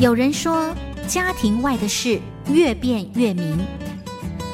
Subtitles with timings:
[0.00, 0.72] 有人说，
[1.08, 2.20] 家庭外的事
[2.52, 3.58] 越变越明，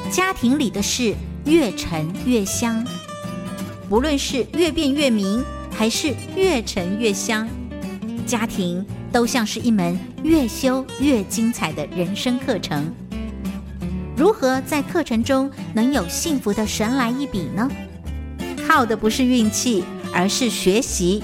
[0.09, 1.13] 家庭里的事
[1.45, 2.83] 越沉越香。
[3.87, 7.47] 不论是越变越明，还是越沉越香，
[8.25, 12.91] 家庭都像是一门越修越精彩的人生课程。
[14.17, 17.69] 如何在课程中能有幸福的神来一笔呢？
[18.67, 21.23] 靠的不是运气，而是学习。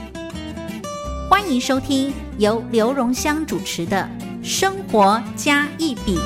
[1.28, 4.10] 欢迎收听由刘荣香主持的
[4.44, 6.18] 《生活加一笔》，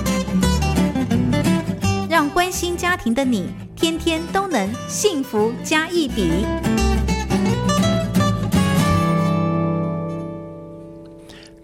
[2.09, 6.45] 让关心家庭的你天天都能幸福加一笔。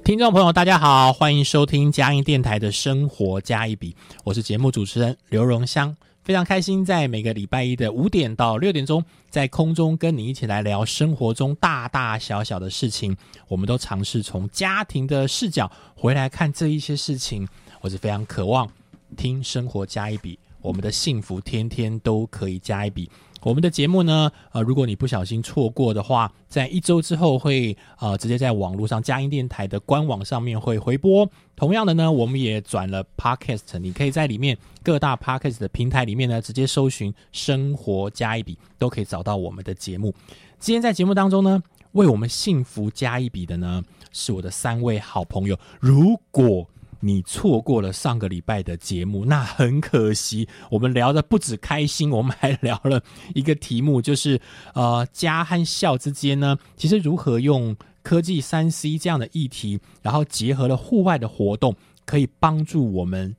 [0.04, 3.92] 听众朋友，大家好，欢迎收听嘉音电台的《生活加一笔》，
[4.26, 5.96] 我是节目主持人刘荣香。
[6.24, 13.18] 非常开心，在每个礼拜一的五点到六点钟，在空中跟你一起来聊生活中大大小小的事情。
[13.48, 17.48] 我们都尝试从家庭的视角回来看这一些事情。
[17.82, 18.70] 我是非常渴望
[19.18, 23.10] 听生活加一笔，我们的幸福天天都可以加一笔。
[23.44, 31.28] 我们的节目呢，呃，如果你不小心错过的话，在一周之后会呃直接在网络上佳音电台的官网上面会回播。
[31.56, 40.14] 同样的呢，我们也转了 Podcast，你可以在里面各大 Podcast 的平台里面呢，直接搜寻“生活加一笔”，都可以找到我们的节目。
[40.60, 45.58] 今天在节目当中呢，为我们幸福加一笔的呢，是我的三位好朋友。
[45.80, 46.68] 如果
[47.02, 50.48] 你错过了上个礼拜的节目，那很可惜。
[50.70, 53.04] 我们聊的不止开心，我们还聊了
[53.36, 54.40] 一个题目，就是
[54.74, 63.36] 呃，家和校之间呢，其实如何用科技三 C 这样的议题，然后结合了户外的活动，可以帮助我们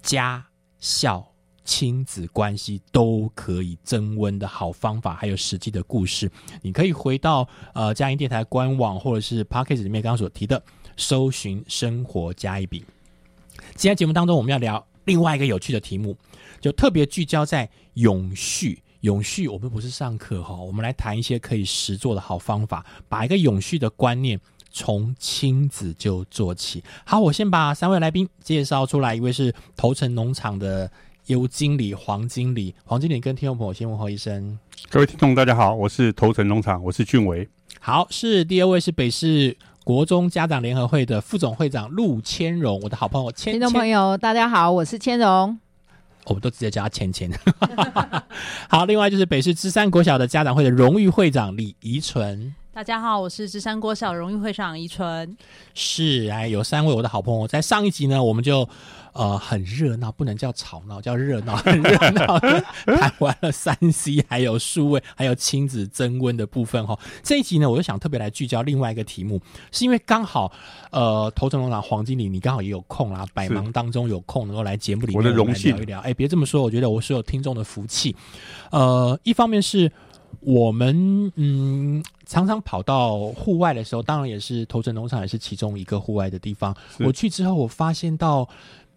[0.00, 0.46] 家
[0.78, 1.26] 校
[1.66, 6.30] 亲子关系都可以增温的好方法，还有实际的故事。
[6.62, 10.62] 你可以回到呃嘉音电台官网或者是 p o c k e t 里面刚刚所提的。
[10.98, 12.82] 搜寻生活加一笔。
[13.74, 16.16] 今天节目当中，我们要聊另外一个有趣的题目，
[16.58, 18.82] 就特别聚焦在永续。
[19.02, 24.40] 永续，我们不是上课哈，我们来谈一些可以实做的好方法，把一个永续的观念
[24.70, 26.82] 从亲子就做起。
[27.04, 30.90] 好，我先把三位来宾介绍出来，一位是头城农场的
[31.26, 34.56] 业务经理黄经理，黄经理跟听众朋友先问候一声。
[34.88, 37.48] 各位听众大家好，我是头城农场，我是俊伟。
[37.80, 39.56] 好，是第二位是北市。
[39.82, 43.52] 国中家长联合会的副总会长陆千荣，我的好朋友千。
[43.52, 45.58] 听众朋友，大家好，我是千荣。
[46.26, 47.30] 我们都直接叫他千千。
[48.68, 52.52] 好，另外就是北市芝山国小的家长会的荣誉会长李怡纯。
[52.76, 55.34] 大家好，我是芝山国小荣誉会长宜纯。
[55.72, 58.68] 是，哎，有三位我的好朋友，在上一集呢，我们就。
[59.14, 62.38] 呃，很热闹，不能叫吵闹，叫热闹， 很热闹。
[62.84, 66.98] 谈完了三 C，还有数位，还有亲子增温的部分哈。
[67.22, 69.40] 这一集呢，我就想特别来聚焦另外一个题目，
[69.72, 70.52] 是因为刚好
[70.90, 75.98] 呃，头城农场黄经理，你刚好也有空啦，百忙当中有空能够来节目里面来聊一聊。
[76.00, 78.14] 哎，别这么说，我觉得我是有听众的福气。
[78.70, 79.90] 呃，一方面是
[80.40, 86.76] 我们嗯，常常跑到户外的时候，当然也是头城农场也是其中一个户外的地方。
[87.00, 88.48] 我去之后，我发现到。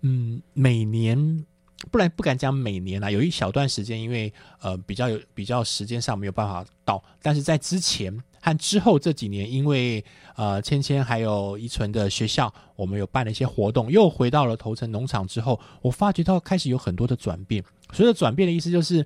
[0.01, 1.45] 嗯，每年
[1.91, 10.01] 不然不敢讲每年啦，有一小段时间，因为呃比较有比较时间上没有办法到，但是在之前和之后这几年，因为
[10.37, 17.61] 呃芊芊还有依纯的学校，我们有办了一些活动，又回到了头城农场之后，我发觉到开始有很多的转变。
[17.91, 19.05] 所谓的转变的意思就是，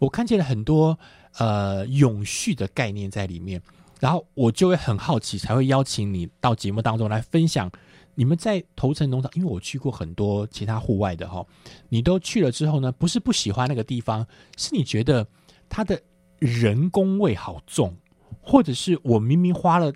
[0.00, 0.98] 我看见了很多
[1.38, 3.60] 呃永续的概念在里面，
[4.00, 7.70] 然后我就会很好奇，才会邀请你到节目当中来分享。
[8.16, 11.44] 你们在头城农场，因为我去过很多其他户外的哈，
[11.88, 14.24] 你都去了之后呢，不是不喜欢那个地方，
[14.56, 15.26] 是你觉得
[15.68, 16.00] 它的
[16.38, 17.96] 人工味好重，
[18.40, 19.92] 或者是我明明花了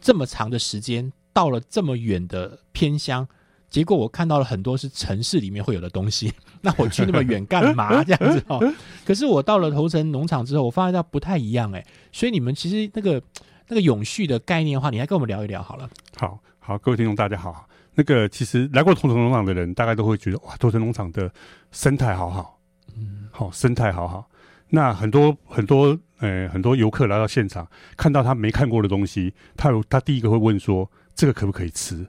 [0.00, 3.26] 这么长的时间到了这么远的偏乡，
[3.70, 8.60] 结果我看到了很多是城市里面会有的东西， 那我去那么远干嘛 这样子哦？
[9.06, 11.82] 可是我到了头城农场之后，我发现它不太一样哎，
[12.12, 13.22] 所以你们其实那个
[13.68, 15.88] 那个永续的概念的话，你来跟我们聊一聊好了。
[16.18, 16.38] 好。
[16.62, 17.66] 好，各位听众，大家好。
[17.94, 21.28] 那个其实来过头城农场的人，大概都会觉得哇，头城农场的
[21.72, 22.60] 生态好好，
[22.96, 24.28] 嗯，好生态好好。
[24.68, 27.66] 那很多很多呃很多游客来到现场，
[27.96, 32.06] 看到他没看过的东西，他他第一个会问说：这个可不可以吃？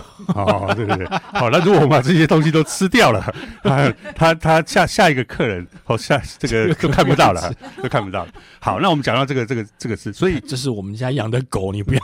[0.34, 1.50] 哦，对对对，好。
[1.50, 3.22] 那如果我们把这些东西都吃掉了，
[3.62, 7.52] 他他他下下一个客人，哦下这个 就看不到了，
[7.82, 8.30] 就看不到了。
[8.60, 12.00] 好，那我们讲到这个这个这个事，所以这是我们家养的狗，你不要。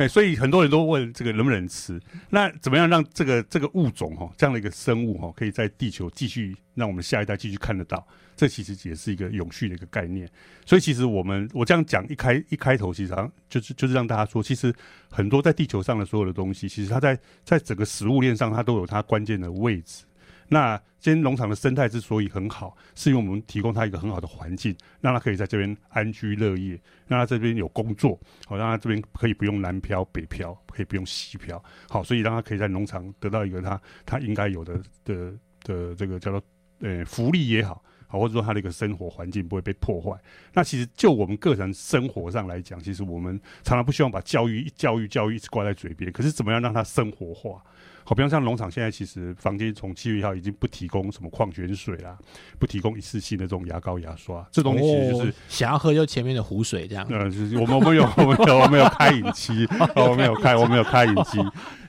[0.00, 2.00] 哎，所以很多人都问这个能不能吃？
[2.30, 8.02] 那怎么样让这个这个物种哈，这样的一个生物哈，可以在地球继续让我们下一代继续看得到？
[8.34, 10.26] 这其实也是一个永续的一个概念。
[10.64, 14.74] 所以其实我们我这样讲一开一开头，其实上就是就是让大家说，其实
[15.10, 20.04] 很多在地球上的所有的东西，其实它在在整个食物链上，它都有它关键的位置。
[20.52, 35.32] 那今天农场的生态之所以很好，是因为我们提供它一个很好的环境，让他可以在这边安居乐业，让他这边有工作，好让他这边可以不用南漂北漂，可以不用西漂，好，所以让他可以在农场得到一个他他应该有的的
[35.62, 36.42] 的这个叫做
[36.80, 40.10] 呃福利也好，好或者说他的一个生活环境不会被破坏。
[40.52, 47.62] 那其实就我们个人生活上来讲，其实我们常常不希望把教育教育教育一直挂在嘴边，可是怎么样让它生活化？
[48.02, 52.18] 好，比方像农场现在其实房间从七月一号已经不提供什么矿泉水啦，
[52.58, 57.06] 不提供一次性的这种牙膏牙刷，这东西其实就是想要喝就前面的湖水这样。
[57.08, 59.64] 呃，就是我们我们有我们有我们有开饮机，
[59.94, 61.38] 我们有开我们有开饮机。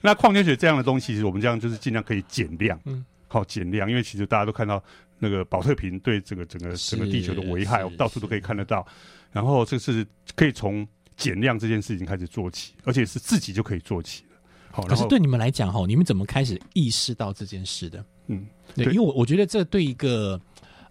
[0.02, 4.84] 那矿泉水这样的东西，其实我们这样就是尽量可以减量，嗯，好减量，因为其实大家都看到
[5.24, 8.86] 那个保特瓶对这个整个整个地球的危害，我们到处都可以看得到。
[9.32, 10.86] 然后这是可以从
[11.16, 14.24] 减量这件事情开始做起，而且是自己就可以做起
[14.72, 14.84] 好。
[14.84, 18.04] 可是对你们来讲，哈，你们怎么开始意识到这件事的？
[18.28, 20.42] 嗯，对，因为我我觉得这对一个，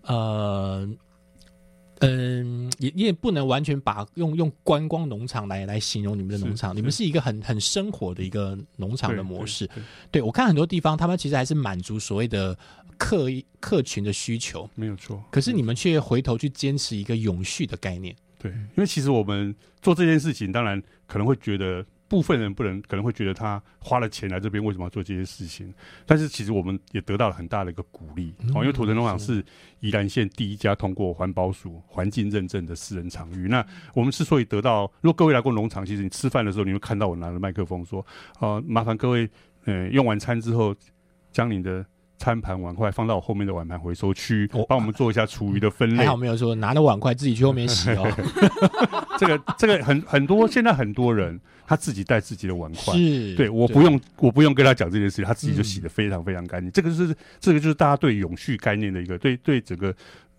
[0.02, 0.88] 呃，
[2.00, 9.68] 嗯，也也不能完全把用用观光农场来来形容你们的农场，你们是一个很很生活的一个农场的模式。
[10.10, 12.58] 对我看很多地方，他们其实还是满足所谓的
[12.98, 13.26] 客
[13.60, 15.22] 客群的需求，没有错。
[15.30, 18.14] 可是你们却回头去坚持一个永续的概念。
[18.38, 21.84] 对，因为其实我们做这件事情，当然可能会觉得。
[22.10, 25.72] 部分人不能可能会觉得他花了钱来这边为什么要做这些事情？
[26.04, 29.42] 但是其实我们也得到了很大的一个鼓励哦，因为土城农场是
[29.78, 33.46] 宜兰县第一家通过环保署环境认证的私人场域。
[33.46, 33.64] 那
[33.94, 38.04] 我们之所以得到，如果各位来过农场，其实你吃饭的时候你会看到我拿着麦克风说
[38.40, 39.30] ：“呃，麻烦各位，
[39.66, 40.74] 呃，用完餐之后
[41.30, 41.86] 将你的。”
[42.20, 45.96] 餐盘碗筷放到我后面的碗盘回收区，帮我们做一下厨余的分类。
[45.96, 48.06] 还好没有说拿着碗筷自己去后面洗哦。
[49.18, 56.70] 这个这个很很多，现在很多人他自己带自己的碗筷，是对，我不用我不用跟他讲这件事情，他自己就洗的非常非常干净。
[56.70, 59.94] 这个是这个就是大家对永续概念的一个对对整个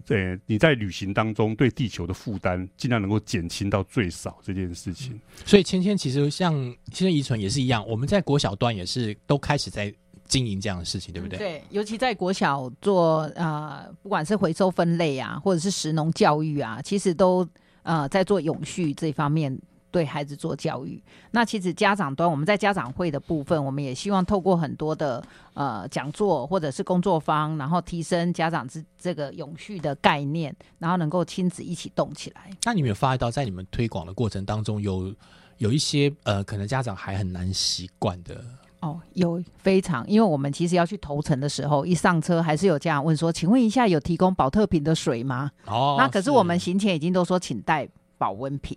[0.06, 5.20] 对你在旅行当中对地球的负担尽量能够减轻到最少这件事情。
[5.46, 6.54] 所以芊芊其实像
[6.92, 9.92] 现在遗存也是一样，我们在国小段也是都开始在。
[10.32, 11.38] 经营这样的事情，对不对？
[11.38, 17.46] 对，尤其在国小做呃，不管是回收分类啊，或者是食农教育啊，其实都
[17.84, 19.56] 呃在做永续这方面
[19.92, 21.04] 对孩子做教育。
[21.32, 25.22] 那其实家长端，我们在家长会的部分，我们也希望透过很多的
[25.54, 32.50] 呃讲座或者是工作坊，然后提升家长之这个永续的概念，然后能够亲子一起动起来。
[32.64, 35.14] 那你们有发觉到，在你们推广的过程当中，有
[35.58, 38.42] 有一些呃，可能家长还很难习惯的。
[38.82, 47.88] 哦，有非常，因为我们其实要去投诚的时候，一上车还是有家长问说：“请问一下，有提供保特瓶的水吗？”哦，那可是我们行前已经都说，请带
[48.18, 48.76] 保温瓶。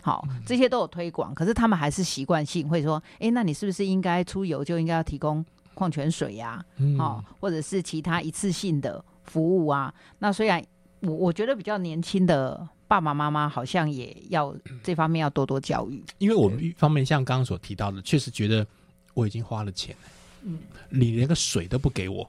[0.00, 5.44] 好，这些都有推广，可是他们还是习惯性会说：“哎，那你是不是应该出游就应该要提供
[5.74, 6.64] 矿泉水呀？
[7.00, 10.64] 哦，或者是其他一次性的服务啊？”那虽然
[11.00, 14.54] 我我觉得比较年轻的爸爸妈妈好像也要
[14.84, 18.64] 这方面要多多教育，因为我们一方面像刚刚所提到的，确实觉得。
[19.14, 19.94] 我已经花了钱，
[20.42, 20.58] 嗯，
[20.90, 22.28] 你连个水都不给我，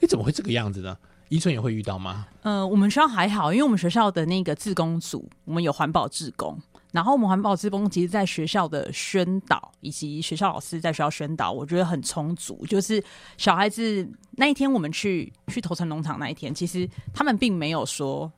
[0.00, 0.96] 你怎么会这个样子呢？
[1.28, 2.26] 伊春也会遇到吗？
[2.42, 6.56] 呃，我们学校还好，因为我们学校的那个自工组，我们有环保志工，
[6.92, 12.64] 然后我们环保志工其实在学校的宣导以及学校老师在学校宣导，我觉得很充足。
[12.66, 13.02] 就是
[13.36, 18.30] 小孩子那一天我们去去头城农场那一天，其实他们并没有说。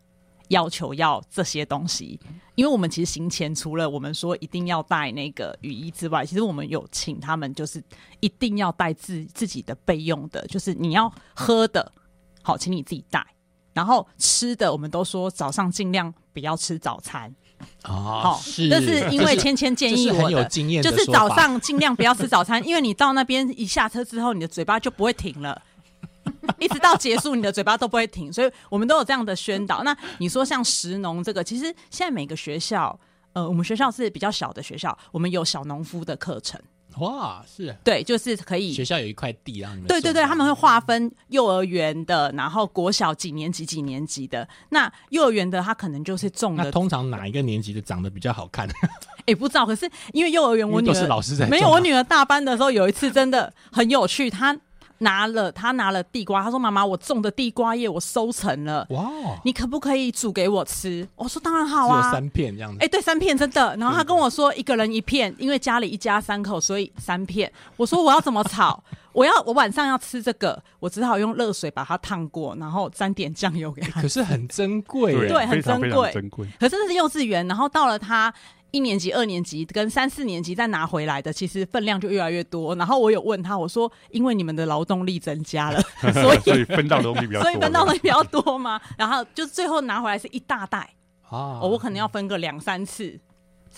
[0.49, 2.19] 要求要这些东西，
[2.55, 7.83] 因为我们其实行前除了我们说一定要带那个雨衣之外，其实我们有请他们就是
[8.21, 11.93] 一定要带自自己的备用的，就是你要喝的，
[12.43, 13.25] 好，请你自己带。
[13.75, 17.33] 然后吃的，我们都说早上尽量不要吃早餐。
[17.85, 20.49] 哦，是，这是因为芊芊建议我的，
[20.83, 25.61] 就是早上尽量不要吃早餐，因为你到那边一下车之后，你的嘴巴就不会停了。
[26.59, 29.83] 一直到结束，你的嘴巴都不会停，所以我们都有这样的宣导。
[29.83, 32.99] 那你说像石农这个，其实现在每个学校，
[33.33, 36.61] 呃，我们学校是比较小的学校，我们有小农夫的课程。
[36.97, 38.73] 哇，是对，就是可以。
[38.73, 39.87] 学校有一块地让你们。
[39.87, 44.49] 对对对，他们会划分幼儿园的，然后国小几年级几年级的。
[44.71, 46.73] 那幼儿园的他可能就是种的。
[46.73, 48.69] 通常哪一个年级的长得比较好看？
[49.27, 49.65] 哎，不知道。
[49.65, 51.47] 可是因为幼儿园，我女儿是老师在。
[51.47, 54.59] 没有，我女儿大班的时候有一次真的很有趣，她。
[54.99, 59.09] 拿了他拿了地瓜，他说：“妈妈，我种的地瓜叶我收成了，哇，
[59.45, 62.79] 你可不可以煮给我吃？”我说：“当然好啊。”三片这样子。
[62.81, 63.77] 哎，对，三片真的。
[63.77, 68.83] 然后他跟我说：“一个人一片，因为家里一家三口，所以三片。”我说：“我要怎么炒？
[69.13, 74.01] 我要我晚上要吃这个，我只好用热水把它烫过，然后沾点酱油给他。
[74.01, 76.47] 可是很珍贵，对，很珍贵，珍贵。
[76.61, 78.33] 可是那是幼稚园，然后到了他。
[78.71, 82.75] 一年级、二年级跟三四年级再拿回来的，其实分量就越来越多。
[82.77, 85.81] 然后我有问他，我说：“因为你们的劳动力增加了，
[86.13, 90.91] 所以分到的东西比较，所以分到的东西比较多吗？” 然后就最后拿回来是一大袋
[91.29, 93.19] 啊，我可能要分个两三次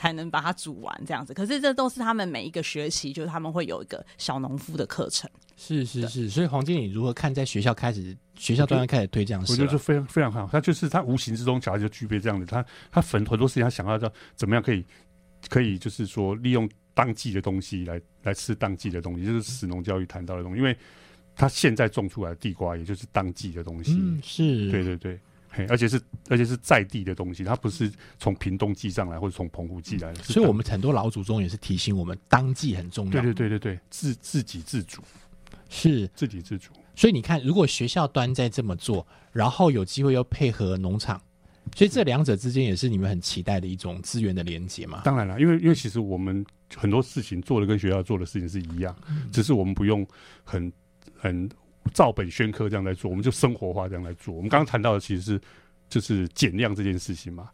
[0.00, 1.35] 才能把它煮完这样子。
[1.35, 5.28] 可是这都是他们每一个学期，就是他们会有一个小农夫的课程。
[5.59, 10.49] 是是是，所以黄经理如何看在学校开始学校端开始推这样，我觉得是非常非常好。
[10.50, 14.83] 他就是他无形之中小孩就具备这样的，他他很很多事情他想要到怎么样可以
[15.50, 20.59] 可以就是说利用当季的东西来来吃当季的东西，就是史农教育谈到的东西。
[20.59, 20.75] 因为
[21.37, 30.23] 他现在种出来的地瓜也就是当季的东西，嗯，是对对对，嘿，而且是而且是在地的东西，它不是从屏东寄上来或者从澎湖寄来的。
[30.23, 33.12] 所以我们很多老祖宗也是提醒我们，当季很重要。
[33.12, 35.02] 对对对对对，自自给自足。
[35.73, 41.21] 是自给自足，所以你看，如果学校端在这么做，然后有机会又配合农场，
[41.76, 45.02] 所以这两者之间也是你们很期待的一种资源的连接嘛？
[45.04, 48.92] 当然了，因为因为其实我们很多事情做的跟学校做的事情是一样，
[49.30, 50.04] 只是我们不用
[50.42, 50.73] 很
[51.16, 51.49] 很
[51.92, 54.34] 照本宣科这样来做，我们就生活化这样来做。
[54.34, 55.40] 我们刚刚谈到的其实是
[55.88, 57.49] 就是减量这件事情嘛，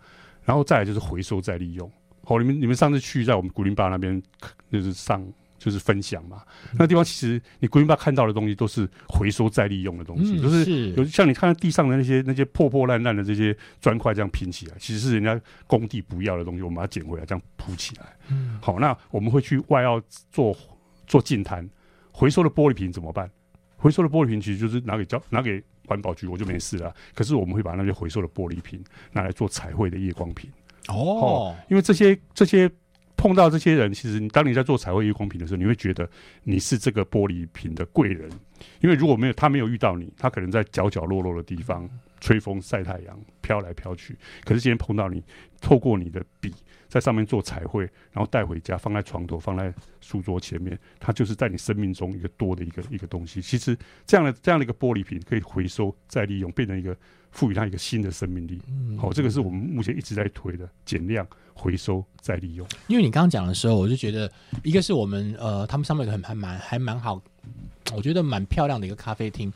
[0.44, 1.90] 然后再来就是回收再利用。
[2.22, 4.22] 好，你们你们上次去在我们古林坝那边
[4.70, 5.26] 就是上。
[5.58, 6.42] 就是分享嘛，
[6.78, 18.04] 那地方其实你古林巴看到的东西都是回收再利用的东西，就是有像你看到地上的那些那些破破烂烂的这些砖块这样拼起来，其实是人家工地不要的东西，我们把它捡回来这样铺起来。
[18.28, 20.54] 嗯，好，那我们会去外澳做
[21.06, 21.68] 做净滩，
[22.12, 23.28] 回收的玻璃瓶怎么办？
[23.76, 26.94] 回收的玻璃瓶其实就是拿给交拿给环保局，我就没事了。
[27.14, 30.50] 可是我们会把那些回收的玻璃瓶拿来做彩绘的夜光瓶。
[30.88, 32.70] 哦，因为这些这些。
[33.18, 36.08] 碰到这些人，其实你当你在做彩绘夜光瓶的时候，你会觉得
[36.42, 38.30] 你是这个玻璃瓶的贵人，
[38.80, 41.88] 因为如果没有他没有遇到你，他可能在角角落落的地方
[42.20, 44.14] 吹风晒太阳飘来飘去。
[44.44, 45.24] 可是今天碰到你，
[45.62, 46.52] 透过你的笔
[46.88, 53.40] 在上面做彩绘，然后带回家放在床头，放在书桌前面，它就是在你生命中一个多的一个一个东西。
[53.40, 53.76] 其实
[54.06, 56.96] 这样的这样的一个玻璃瓶可以回收再利用，变成一个
[57.30, 58.60] 赋予它一个新的生命力。
[58.98, 61.26] 好，这个是我们目前一直在推的减量。
[61.58, 64.30] 回收再利用，因为你刚刚讲的时候，我就觉得
[64.62, 67.18] 一个是我们呃，他们上面很还蛮还蛮好，
[67.94, 69.50] 我觉得蛮漂亮的一个咖啡厅。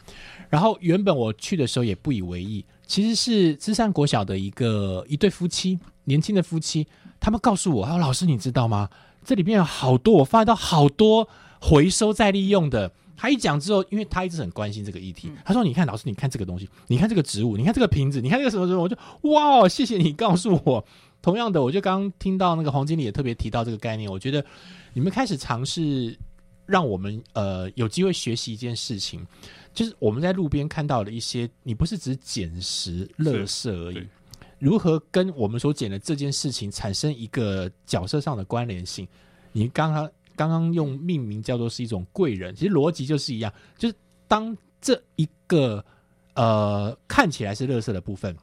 [0.48, 6.86] 然后原本我去的时候也不以为意，其实是芝山国小的一个一对夫妻，年轻的夫妻，
[7.20, 8.88] 他们告诉我，说老师你知道吗？
[9.24, 11.28] 这里面有好多我发现到好多
[11.60, 12.90] 回收再利用的。
[13.16, 18.96] 他一讲之后，因为他一直很关心这个议题，他说：“你看老师，你看这个东西，你看这个植物，你看这个瓶子，你看这个什么什么。”我就
[19.28, 20.82] 哇，谢谢你告诉我。
[21.20, 24.42] 同样的，我就刚刚听到那个黄经理也特别提到这个概念，我觉得
[24.94, 26.18] 你们开始尝试
[26.64, 29.20] 让我们呃有机会学习一件事情，
[29.74, 34.02] 就是我们在路边看到的一些，你不是只捡拾垃圾而已，
[34.60, 39.08] 如何跟我们所讲的这件事情产生一个角色上的关联性？
[39.52, 43.94] 你刚刚刚刚用命名叫做是一种贵人，其实逻辑就是一样，就是
[44.28, 45.84] 当这一个
[46.34, 48.36] 呃看起来是乐色的部分。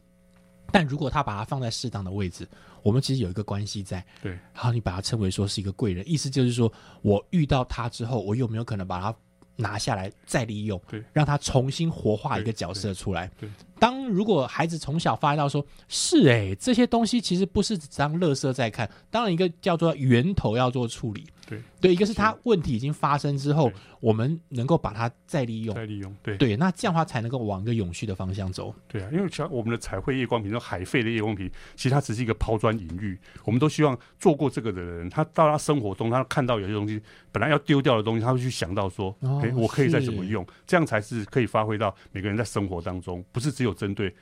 [0.70, 2.46] 但如果他把它放在适当的位置，
[2.84, 4.06] 我们其实有一个关系在。
[4.22, 6.70] 对，然后你把它称为说是一个贵人，意思就是说
[7.04, 9.16] 我遇到他之后，我有没有可能把它
[9.58, 10.82] 拿下来再利用？
[10.88, 13.30] 对，让他重新活化一个角色出来。
[13.40, 21.26] 对，当如果孩子从小发现到说是哎，这些东西其实不是只当乐色在看，当然一个叫做源头要做处理。
[21.48, 28.76] 对对，一个是它问题已经发生之后，我们能够把它再利用，再利用，对对，那这样的话才能够往一个永续的方向走。
[28.88, 33.18] 对啊，因为像我们的彩绘夜光屏，说海废的夜光瓶，其实它只是一个抛砖引玉。
[33.46, 37.02] 我们都希望做过这个的人，他到他生活中，他看到有些东西
[37.32, 44.14] 本来要丢掉的东西，他会去想到说，哎，我可以再怎么用，这样才是可以发挥到每个人在生活当中，不是只有针对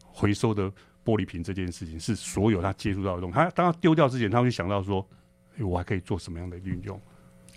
[0.00, 0.70] 回收的
[1.04, 3.34] 玻璃瓶这件事情，是所有他接触到的东西。
[3.34, 5.06] 他当他丢掉之前，他会想到说。
[5.64, 7.00] 我还可以做什么样的运用？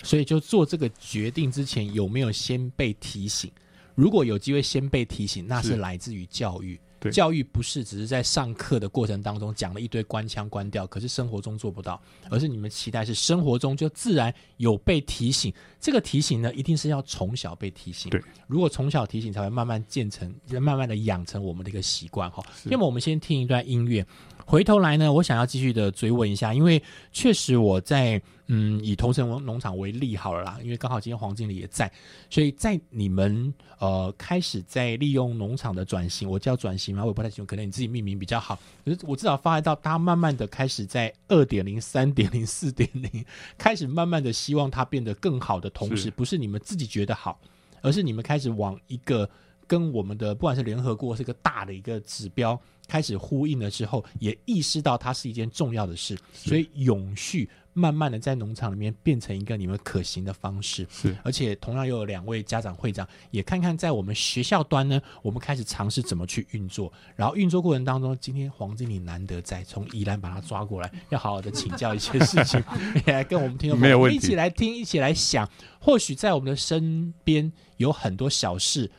[0.01, 3.51] 所以就做这个决定之前，有没有先被提醒？
[3.95, 6.79] 如果有机会先被提醒，那是来自于教育。
[7.11, 15.53] 教育不是只是在上课的过程当中讲了一堆官腔官调，可是生活中做不到，而是你们期待是生活中就自然有被提醒。
[15.81, 18.09] 这个提醒呢，一定是要从小被提醒。
[18.09, 22.41] 对，如果从小提醒，才会慢慢建成，慢慢的养成我们的一个习惯哈。
[22.67, 24.05] 要么我们先听一段音乐，
[24.45, 26.81] 回头来呢，我想要继续的追问一下，因为
[27.11, 31.91] 确实我在嗯以同城农场为例好了啦，因为刚好今天黄经理也在，
[32.29, 37.03] 所以在你们呃开始在利用农场的转型，我叫转型嘛？
[37.03, 38.59] 我也不太清楚，可能你自己命名比较好。
[38.83, 43.25] 可是我至少发现到，它慢慢的开始在二点零、三点零、四点零
[43.57, 47.39] 开始慢慢的希望它变得更好的同时，不是你们自己觉得好，
[47.81, 49.27] 而是你们开始往一个
[49.65, 52.59] 跟我们的不管是联合国是一个大的一个指标。
[52.87, 60.85] 开始呼应了之后，也意识到它是一件重要的事，所以永续慢慢的在农场里面变成一个你们可行的方式。
[60.91, 66.91] 是，而且同样又有两位家长会长，也看看在我们学校端呢，我们开始尝试怎么去运作。
[67.15, 72.63] 然后运作过程当中，今天黄经理难得在，从宜兰把他抓过来，要好好的请教一些事情，
[73.07, 75.49] 也 来跟我们听众朋友一起来听，一起来想。
[75.79, 78.89] 或许在我们的身边有很多小事，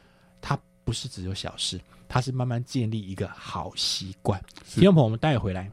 [0.41, 1.81] 它不是只有小事。
[2.15, 5.69] 它是慢慢建立一个好习惯，听众朋友，我们带回来。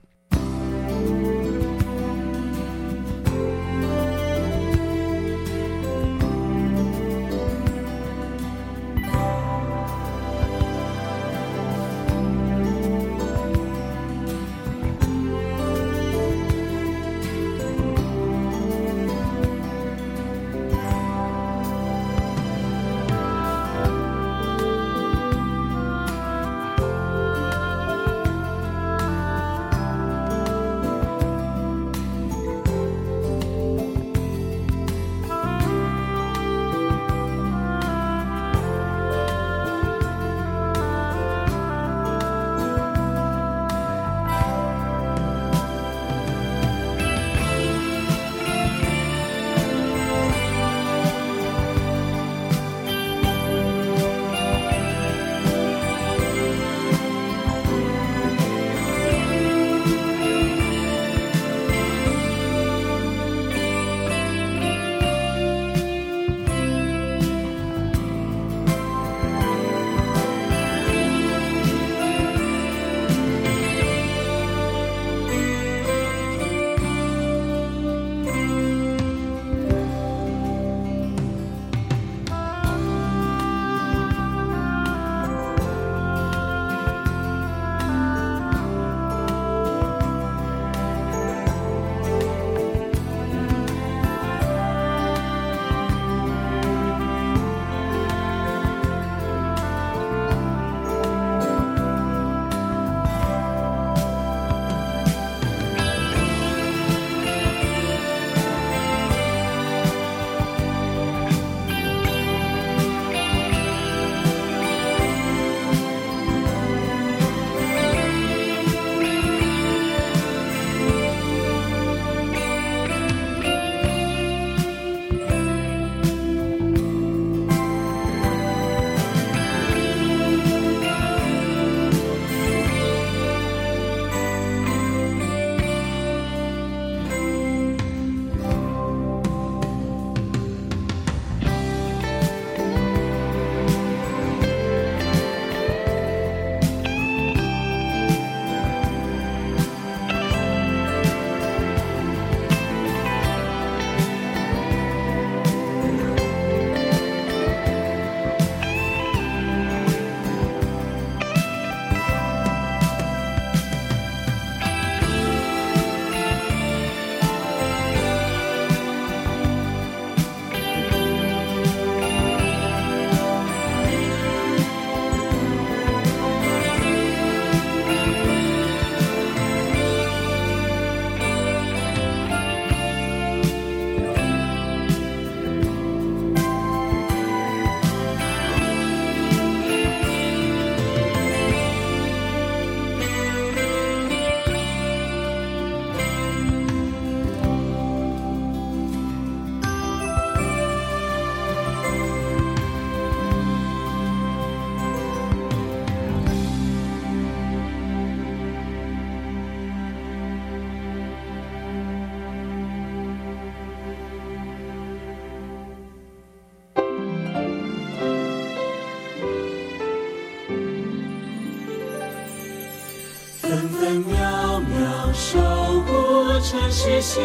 [226.83, 227.21] 是心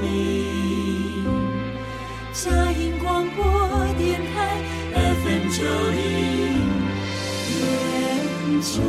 [0.00, 1.26] 灵，
[2.32, 3.44] 嘉音广播
[3.98, 4.58] 电台
[4.94, 6.00] FM 九零
[7.50, 8.80] 点九。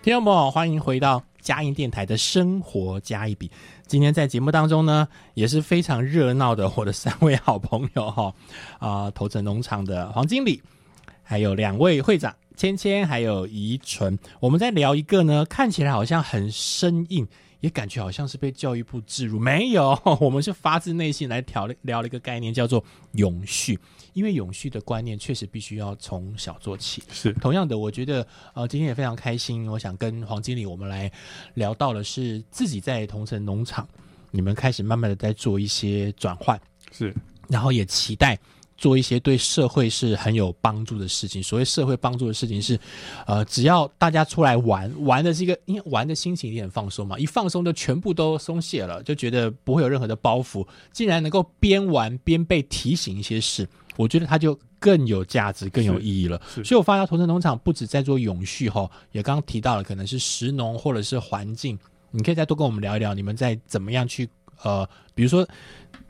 [0.00, 3.50] 听众朋友，欢迎回到嘉音电台的生活加一笔。
[3.88, 8.32] 今天在节目当中呢，也是非常热闹的，我的三位好朋友哈
[8.78, 10.62] 啊，头城农场的黄经理，
[11.24, 17.26] 还有两位会长芊芊，还有怡纯，我们在聊一个呢，看起来好像很生硬。
[17.60, 23.78] 也感觉好像是被教育部置入，没有， 我们是发自内心来聊聊了一个概念，叫做永续。
[24.12, 27.02] 因为永续的观念确实必须要从小做起。
[27.10, 31.10] 是同样的，我觉得呃，今天也非常开心，我想跟黄经理我们来
[31.54, 33.88] 聊到的是自己在同城农场，
[34.30, 36.60] 你们开始慢慢的在做一些转换，
[36.92, 37.14] 是，
[37.48, 38.38] 然后也期待。
[38.76, 41.42] 做一些对社会是很有帮助的事情。
[41.42, 42.78] 所谓社会帮助的事情是，
[43.26, 47.18] 呃，只要大家出来玩，玩的是一个，因为玩的心情也很放松嘛。
[47.18, 50.66] 一放松就全部都松懈了，就觉得不会有任何的包袱。
[50.92, 56.40] 竟然能够边玩边被提醒一些事，我觉得它就更有价值、更有意义了。
[56.64, 61.78] 所以我发现，同城农场不止在做永续哈，也刚刚提到了可能是食农或者是环境。
[62.10, 64.28] 你可以再多跟我们聊一聊，你们在怎么样去
[64.62, 65.46] 呃，比如说。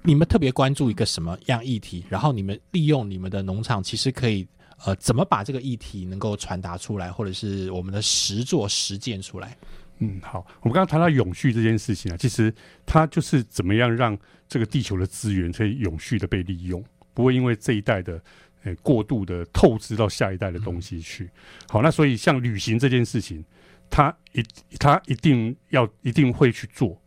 [0.07, 2.05] 你们特别关注一个什么样议题？
[2.11, 4.47] 然后你们利用你们的农场，其实可以
[4.85, 9.57] 呃，怎么把这个议题能够传达出来，或者是我们的实做实践出来？
[10.01, 18.23] 嗯，好，我们刚刚谈到永续这件事情啊，其实它就是怎么样让这个地球的资源可以永续的被利用，不会因为这一代的
[18.64, 21.31] 呃过度的透支到下一代的东西去。
[21.67, 23.43] 好，那所以像旅行这件事情，
[23.88, 24.45] 它一
[24.79, 27.01] 它一定要一定会去做，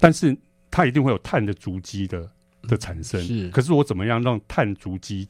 [0.00, 0.36] 但是。
[0.74, 2.28] 它一定会有碳的足迹的
[2.62, 3.48] 的产生，是。
[3.50, 5.28] 可是我怎么样让碳足迹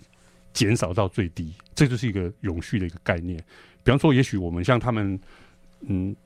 [0.55, 1.53] 减少到最低？
[1.75, 3.37] 这就是一个永续的一个概念。
[3.83, 5.21] 比方说，也许我们像他们，
[5.87, 6.17] 嗯，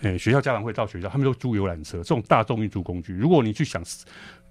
[0.00, 3.12] 诶，学校家长会到学校，他们都租游览车，这种大众运输工具。
[3.12, 3.80] 如果你去想，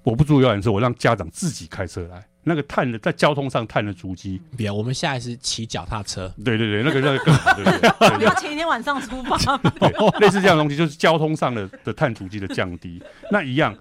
[0.04, 2.26] 我不租游览车，我让家长自己开车来。
[2.44, 6.28] 那个碳的在交通上碳的足迹，别，我们下一次骑脚踏车。
[6.44, 9.38] 对对对，那个那个， 要前一天晚上出发。
[10.20, 13.00] 类似这样的东西，就是交通上的的碳足迹的降低。
[13.30, 13.78] 那一样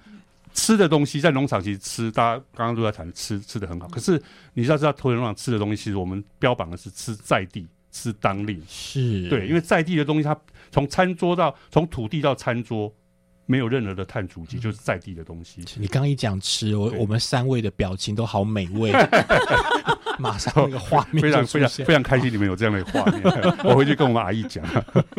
[0.52, 3.88] 吃的东西，在农场其实吃，大家刚刚都在谈吃，吃的很好。
[3.88, 8.62] 可是你要知道，投农场吃的东西，其实我们标榜的是吃在地，吃当令。
[8.68, 10.38] 是对，因为在地的东西，它
[10.70, 12.92] 从餐桌到从土地到餐桌。
[13.50, 15.64] 没有任何的碳足迹，就是在地的东西。
[15.76, 18.92] 你刚刚一讲吃，我我们三位的表情都好美味，
[20.20, 23.20] 马上那个画面非常非常非常开心，你们有这样的画面，
[23.68, 24.64] 我回去跟我们阿姨讲。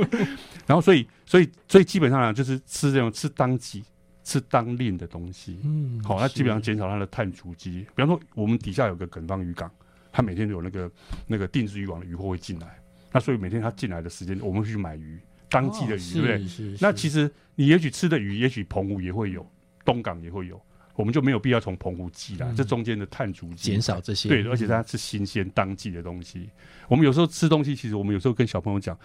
[0.66, 3.84] 然后，所以，所以，所以基本上呢，就是吃这种吃当季、
[4.24, 5.60] 吃当令的东西。
[5.66, 7.86] 嗯，好，那基本上减少它的碳足迹。
[7.94, 9.70] 比方说，我们底下有个耿方渔港，
[10.10, 10.90] 它每天都有那个
[11.28, 12.80] 那个定制渔网的渔货会进来，
[13.12, 15.20] 那所以每天它进来的时间，我们去买鱼。
[15.54, 16.78] 当季的鱼，对不对？
[16.80, 17.30] 那其实
[17.62, 19.46] 你也许吃的鱼，也许澎湖也会有，
[19.86, 20.60] 东港也会有，
[20.96, 22.52] 我们就没有必要从澎湖寄来。
[22.54, 26.50] 这中间的碳足迹减少这些，对，而且它是新鲜当季的东西。
[26.88, 28.98] 我们有时候吃东西，其实我们有时候跟小朋友讲，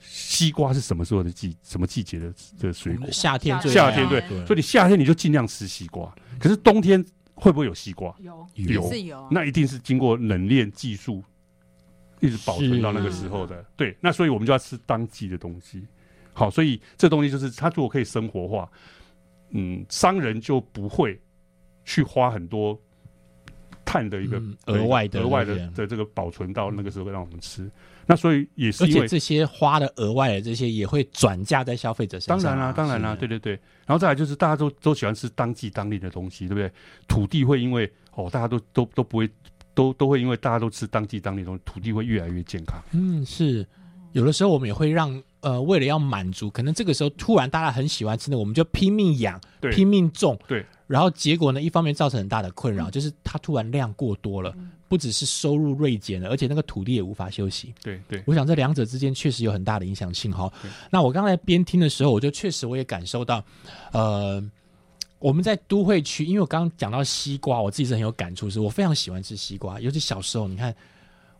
[0.00, 3.08] 西瓜是什么时候的季，什么季节的的水果？
[3.10, 4.20] 夏天，夏天对。
[4.44, 6.14] 所以你夏天你就尽量吃西瓜。
[6.38, 7.02] 可是冬天
[7.34, 8.14] 会不会有西瓜？
[8.20, 11.24] 有，有，那一定是经过冷链技术。
[12.20, 15.86] 一直保存到那个时候的，对，那所以我们就要吃当季的东西。
[16.34, 18.70] 好，所以这东西就是它如果可以生活化，
[19.52, 21.18] 嗯，商人就不会
[21.84, 22.78] 去花很多
[23.84, 27.70] 碳的一个额外的额外的的这个保存到那个时候让我们吃。
[28.04, 32.42] 那所以也是因为这些花的额外的这些也会转嫁在消费者身上。
[32.42, 33.52] 当然啦，当然啦，对对对。
[33.86, 36.70] 然后再来就是大家都都喜欢吃当季当令的东西，对不对？
[37.08, 39.30] 土地会因为哦，大家都都都不会。
[39.76, 42.80] 都都会因为大家都吃当季当地东西，土地会越来越健康。
[42.92, 43.66] 嗯，是
[44.14, 49.40] 有的时候我们也会让呃，为了要满足，可能这个时候突然大家很喜欢吃的，我们就拼命养，
[49.72, 50.64] 拼命种，对。
[50.86, 54.54] 然后结果呢，一方面造成很大的困扰，就是它突然量过多了，
[54.88, 57.74] 不只是收入锐减了，而且那个土地也无法休息。
[57.82, 60.50] 对对，我想这两者之间确实有很大的影响性哈。
[60.90, 63.44] 那我刚才边听的时候，我就确实我也感受到，
[63.92, 64.42] 呃。
[65.20, 70.74] 我们在都会区，因为我刚刚讲到西瓜，我自己是很有感触，是我非常喜欢吃西瓜，尤其小时候，你看，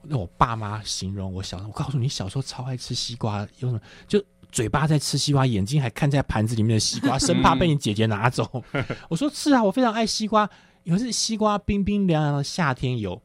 [0.06, 8.64] 那我爸妈形容我小时候，我告诉你，小时候超爱吃西瓜，有什么就嘴巴在吃西瓜，眼睛还看在盘子里面的西瓜，生怕被你姐姐拿走。
[9.08, 10.48] 我说是啊，我非常爱西瓜，
[10.84, 13.20] 有是西瓜冰冰凉凉的夏天有，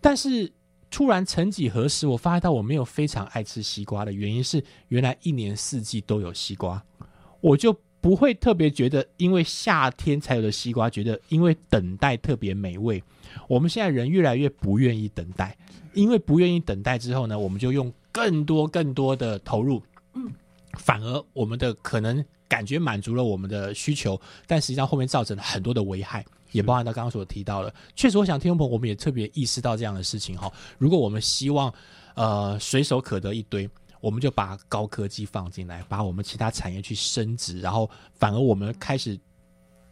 [0.00, 0.52] 但是
[0.90, 6.82] 突然曾几何时，我发现到我没有非常爱吃西瓜的原因是，原来一年四季都有西瓜，
[7.40, 7.76] 我就。
[8.02, 13.00] 不会特别觉得，因为夏天才有的西瓜，觉得因为等待特别美味。
[13.46, 15.56] 我们现在人越来越不愿意等待，
[15.94, 19.82] 因为不愿意等待之后呢，我们就用更多更多的投入，
[20.78, 27.74] 反而我们的可能感觉满足了我们的需求，但实际上后面造成了很多的危害，也包含到刚刚所提到的。
[27.94, 30.52] 确实，我想听众朋友我们也特别意识到这样的事情哈。
[30.78, 31.72] 如果我们希望
[32.14, 33.68] 呃随手可得一堆。
[34.02, 39.16] 我们就把高科技放进来，把我们其他产业去升值，然后反而我们开始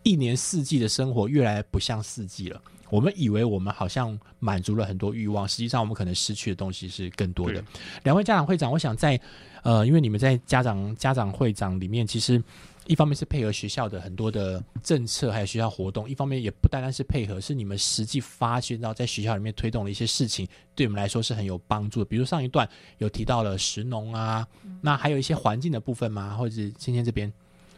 [0.02, 2.60] 一年四季的生活越来越不像四季了。
[2.90, 7.62] 我们以为我们好像满足了很多欲望，实际上我们可能失去的东西是更多的。
[8.02, 9.18] 两位家长会长，我想在
[9.62, 12.42] 呃，因为你们在家长家长会长里面，其实
[12.86, 22.06] 一方面是配合学校的很多的政策，还有学校活动；一方面也不单单是配合，是你们实际发现到在学校里面推动的一些事情，对我们来说是很有帮助的。
[22.06, 24.46] 比如上一段有提到了食农啊，
[24.80, 26.34] 那还有一些环境的部分吗？
[26.36, 27.30] 或者是今天这边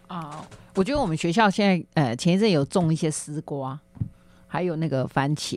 [0.06, 3.78] 啊，我觉得我们学校现在呃前一阵有种一些丝瓜。
[4.52, 5.56] 还有那个番茄，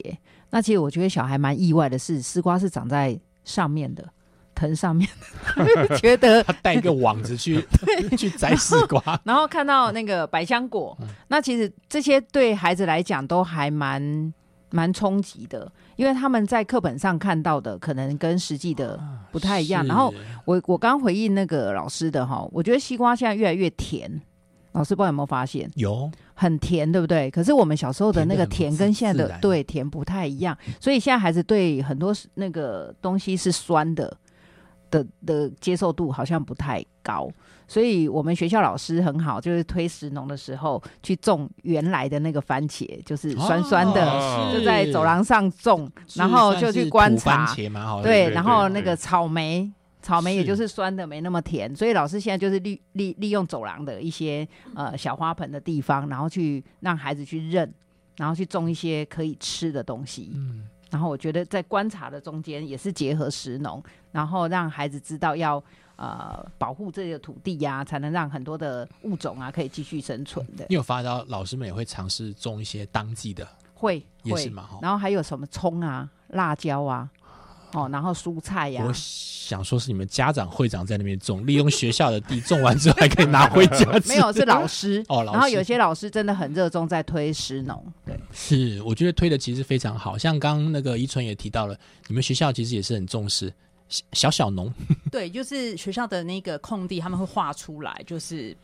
[0.49, 4.07] 那其实我觉得小孩蛮意外的是，丝瓜是长在上面的
[4.55, 5.05] 藤上面，
[5.99, 7.61] 觉得他带一个网子去
[8.17, 14.33] 去摘丝瓜，然后看到那个百香果，那其实这些对孩子来讲都还蛮
[14.69, 18.97] 蛮冲击的，因为他们在课本上看到的可能跟实际的
[19.29, 19.85] 不太一样。
[19.85, 20.13] 然后
[20.45, 24.09] 我我刚回应那个老师的哈，我觉得西瓜现在越来越甜。
[24.71, 27.31] 老师不知道有没有发现，有很甜，对不对？
[27.31, 34.15] 可是我们小时候的那个甜跟现在的对甜不太一样，所以现在孩子对很多那个东西是酸的
[34.91, 37.29] 的的接受度好像不太高。
[37.67, 47.51] 所以我们学校老师很好，就是推食农的时候去种原来的那个番茄，就是酸酸的，就在走廊上种，然后就去观察。
[48.03, 49.71] 对，然后那个草莓。
[50.05, 57.73] 草莓也就是酸的，没那么甜，所以老师现在就是利利利用走廊的一些呃小花盆的地方，然后去让孩子去认，
[58.17, 60.33] 然后去种一些可以吃的东西。
[60.35, 65.61] 嗯，然后我觉得在观察的中间也是结合食农，然后让孩子知道要
[65.95, 70.67] 呃保护这个土地呀，才能让很多的物种啊可以继续生存的。
[70.69, 74.69] 你有发到老师们也会尝试种一些当季的，会也是嘛？
[74.83, 77.09] 然后还有什么葱啊、辣椒啊。
[77.75, 83.85] 哦，然后蔬菜呀，我想说是你们家长会长在那边种，利用学校的地种完之后还可以拿回家。
[84.07, 85.23] 没有，是老师 哦。
[85.23, 90.17] 然后有些老师真的很热衷在推食农，对，是我觉得推的其实非常好。
[90.17, 93.53] 像刚刚那个宜春也提到了，你们学校其实也是很重视
[94.13, 94.73] 小小农。
[95.11, 98.55] 对，就是学校的那个空地，他们会画出来，就是。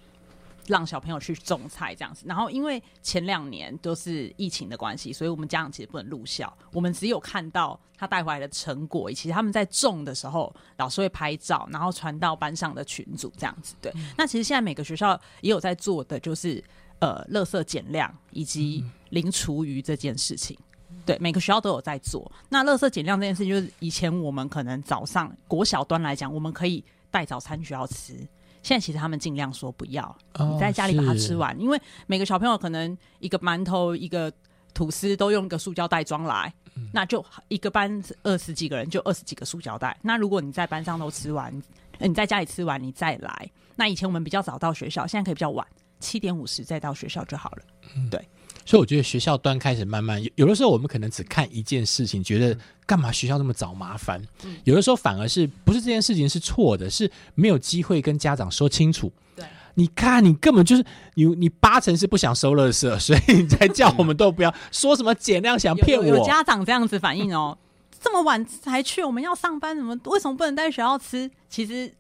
[0.68, 13.76] 让小朋友去种菜这样子，然后因为前两年都是疫情的关系，所以我们家长其实不能入校，我们只有看到他带回来的成果，以及他们在种的时候，老师会拍照，然后传到班上的群组这样子。
[13.82, 16.64] 对，那其实现在每个学校也有在做的，就是
[17.00, 20.58] 呃，垃圾减量以及零厨余这件事情。
[21.06, 22.32] 对，每个学校都有在做。
[22.50, 28.16] 那垃圾减量这件事情，就是以前我们可能早上国小端来讲，我们可以带早餐学校吃。
[28.64, 34.32] 现在其实他们尽量说不要，你在家里把它吃完，因为每个小朋友可能一个馒头、一个
[34.74, 36.54] 吐司都用一个塑胶袋装来，
[36.94, 39.98] 那就一个班二十几个人就二十几个塑胶袋。
[40.02, 41.52] 那如果你在班上都吃完，
[42.00, 45.66] 你在家里吃完你再来，那以前我们比较早到学校，现在可以比较晚，
[46.00, 47.64] 七点五十再到学校就好了。
[48.10, 48.24] 对。
[48.66, 54.22] 所以我觉得学校端开始慢慢有，有的时候我们可能只看一件事情，觉得干嘛学校那么找麻烦？
[54.64, 59.12] 有的时候反而是不是这件事情是错的，是没有机会跟家长说清楚。
[59.36, 59.46] 对，
[59.76, 66.06] 你看你根本就是你，你八成是不想收垃圾，所以你才叫我们都不要 说什么减量，想骗我。
[66.06, 67.58] 有家长这样子反应哦，
[68.00, 71.30] 这么晚才去，我们要上班，怎么为什么不能在学校吃？
[71.50, 71.94] 其实。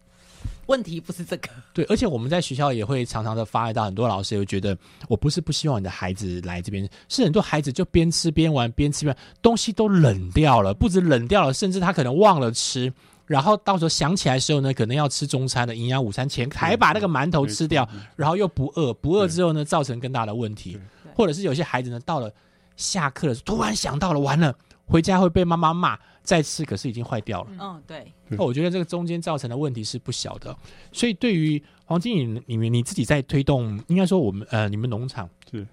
[0.67, 12.91] 问题不是这个，对，而且我们在学校也会常常的发现到很多老师也会觉得，我不是不希望你的孩子来这边，是很多孩子就边吃边玩，边吃边东西都冷掉了，不止冷掉了，甚至他可能忘了吃，
[13.25, 20.79] 然后到时候想起来的时候呢，可能要吃中餐的营养午餐前，还把那个馒头吃掉，然后又不饿，不饿之后呢，造成更大的问题，
[21.13, 22.31] 或者是有些孩子呢，到了
[22.77, 24.55] 下课的时候突然想到了，完了，
[24.91, 25.97] 回家会被妈妈骂。
[26.23, 27.49] 再吃可是已经坏掉了。
[27.59, 28.13] 嗯，对。
[28.27, 30.55] 那我觉得这个中间造成的问题是不小的。
[30.91, 35.65] 所以对于黄经理，你们你自己在推动，应该说我们呃，你们农场是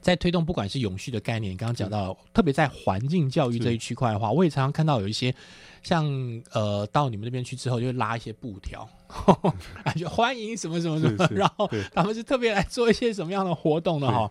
[0.00, 5.34] 在推动，不管是永续的概念，刚刚讲到，特别在环境教育这一区块的话，我也常常看到有一些
[5.82, 6.06] 像
[6.52, 8.88] 呃，到你们那边去之后，就会拉一些布条，
[9.82, 14.30] 感觉欢迎什么什么什么，然后他们是特别来做一些什么样的活动的哈，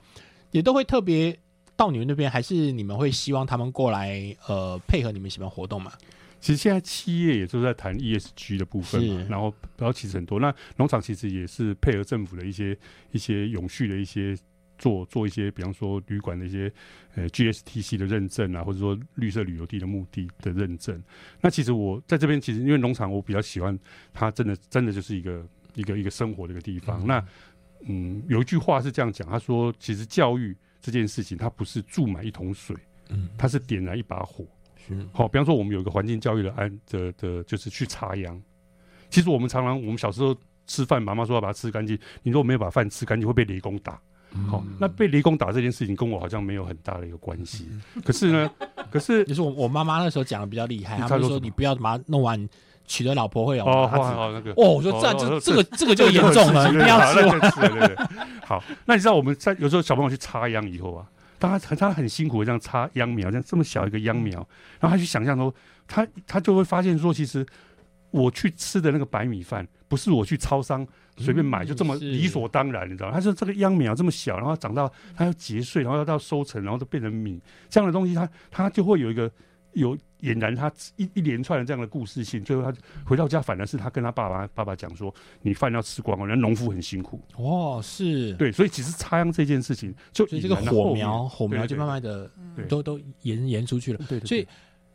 [0.51, 1.37] 也都会特别。
[1.79, 5.93] 到你们那边，还是你们会希望他们过来呃配合你们什么活动嘛？
[6.41, 12.77] 其实现在企业也都在谈 ESG 的部分嘛，然后然后其实很多，那农场其实也是配合政府的一些
[13.13, 14.35] 一些永续的一些
[14.77, 16.69] 做做一些，比方说旅馆的一些
[17.15, 21.01] 呃 GSTC 的认证啊，或者说绿色旅游地的目的的认证。
[21.39, 23.79] 那其实我在这边，其实因为农场我比较喜欢
[24.13, 27.07] 它，真的真的就是一个一个一个生活的一个地方。
[27.07, 27.25] 那
[27.87, 30.53] 嗯，有一句话是这样讲，他说其实教育。
[30.81, 32.75] 这件事情，它不是注满一桶水，
[33.09, 34.45] 嗯，它是点燃一把火。
[35.13, 38.41] 好，比方说，我们有一个环境教育的安的的，就是去插秧。
[39.09, 43.99] 其实我们常常我们小时候吃饭，妈妈说要把它吃干净，你如果没有把饭吃干净，会被雷公打。
[44.47, 47.67] 好，那被雷公打这件事情跟我好像没有很大的一个关系。
[48.03, 48.51] 可是呢，
[48.91, 52.49] 可是就是我我妈妈那时候讲的比较厉害，她说你不要把它弄完，
[52.89, 57.21] 娶了老婆会有哦，好那个哦，我说这这这个这个就严重了，一定要吃。
[57.61, 57.95] 对对对，
[58.43, 61.05] 好，那你知道我们在有时候小朋友去插秧以后啊，
[61.37, 64.35] 当他他很辛苦这样插秧苗，这样这么小一个秧苗，
[64.79, 65.53] 然后他去想象说，
[65.87, 67.45] 他他就会发现说，其实
[68.09, 70.85] 我去吃的那个白米饭，不是我去超商。
[71.21, 73.11] 随便买就这么理所当然，你知道？
[73.11, 77.37] 他说这个秧苗这么小，然后长到它要结穗，然后要到收成，然后就变成米
[77.69, 79.29] 这样的东西，他他就会有一个
[79.73, 82.43] 有俨然他一一连串的这样的故事性。
[82.43, 82.73] 最后他
[83.05, 92.29] 回到家，反而是他跟他爸爸爸爸讲说：“你饭要吃光了，人农夫很辛苦。”哦，是对，所以其实插秧这件事情，就这个火苗火苗就慢慢的
[92.67, 93.99] 都都延延出去了。
[94.09, 94.47] 对，所以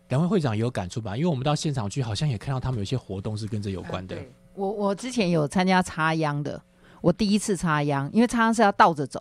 [0.08, 1.16] 两位会长有感触吧？
[1.16, 4.16] 因为我们到现场去，好像也看到他们有些活动是跟这有关的。
[4.54, 6.62] 我我之前有参加插秧的，
[7.00, 9.18] 我第一次插秧，因为插秧是要倒着走，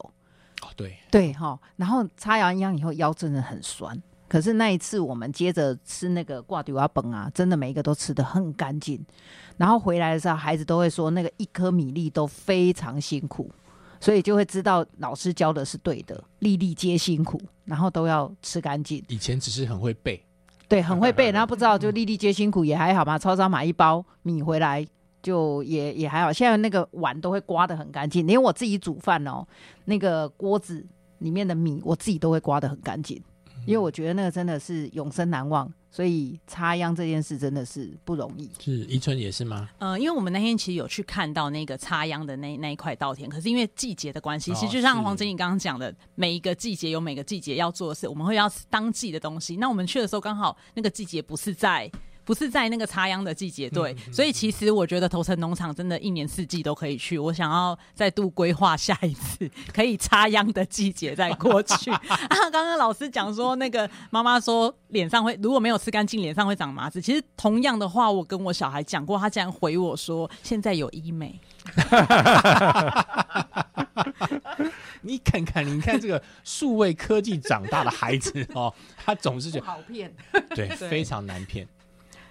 [0.62, 4.00] 哦对对哈，然后插完秧以后腰真的很酸，
[4.34, 9.00] 可是那一次我们接着吃那个挂丢啊本啊，真的每一个都吃的很干净，
[9.58, 13.48] 然后回来的时候孩子都会说那个一颗米粒都非常辛苦，
[14.00, 19.04] 所以就会知道老师教的是对的，粒粒皆辛苦，然后都要吃干净。
[19.08, 20.20] 以前只是很会背，
[20.68, 24.84] 对，很会背， 然后不知道就粒粒皆辛苦也还好嘛，超商买一包米回来。
[25.22, 29.46] 就也也还好，现在那个碗都会刮得很干净，连我自己煮饭哦，
[29.86, 30.84] 那个锅子
[31.20, 33.22] 里面的米我自己都会刮得很干净，
[33.66, 38.50] 因为我觉得那个真的是永生难忘，所以插秧这件事真的是不容易。
[38.60, 39.70] 是宜春也是吗？
[39.80, 49.58] 呃，因为我们那天其实有去看到那个插秧的那那一块稻田，可是因为季节的关系，其实就像黄经理刚刚讲的，每一个季节有每个季节要做的事，我们会要当季的东西。
[49.58, 51.92] 那我们去的时候刚好那个季节不是在。
[52.26, 57.18] 不是在那个插秧的季节，对，所以其实我觉得头城农场真的一年四季都可以去。
[57.18, 61.92] 我想要再度规划下一次可以插秧的季节再过去。
[61.92, 62.00] 啊，
[62.52, 67.02] 刚刚老师讲说那个妈妈说脸上会如果没有吃干净，脸上会长麻子。
[67.02, 71.40] 其实同样的话，我跟我小孩讲过，他竟然回我说现在有医美。
[75.02, 80.14] 你看看，你看这个数位科技长大的孩子哦，他总是觉得好骗，
[80.56, 81.68] 对，非常难骗。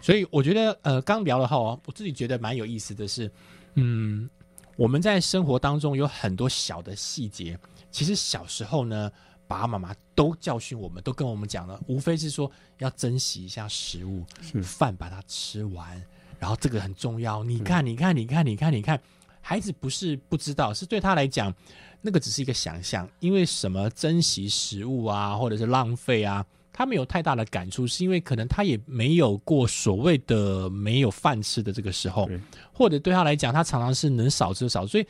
[0.03, 3.31] 所以我觉得，呃，刚聊了哈，我自己觉得蛮有意思的是，
[3.77, 4.29] 嗯，
[4.77, 7.57] 我们在生活当中有很多小的细节，
[7.93, 9.11] 其实小时候呢，
[9.47, 14.25] 爸爸妈妈都教训我们，都跟我们讲了，无非是说要珍惜一下食物，
[14.61, 16.03] 饭把它吃完，
[16.41, 17.45] 然后这个很重要。
[17.45, 19.01] 你看，你看，你看，你看，你看，
[19.41, 21.55] 孩子不是不知道，是对他来讲，
[22.01, 26.45] 那个只是一个想象，因为什么珍惜食物啊，或者是浪费啊。
[26.83, 32.29] 他没有太大的感触，是因为可能他也没有过所谓的没有饭吃的这个时候，
[32.73, 35.07] 或者对他来讲，他常常是能少吃少，所以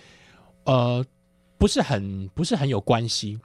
[0.64, 1.02] 呃
[1.56, 3.38] 不是很不是很有关系。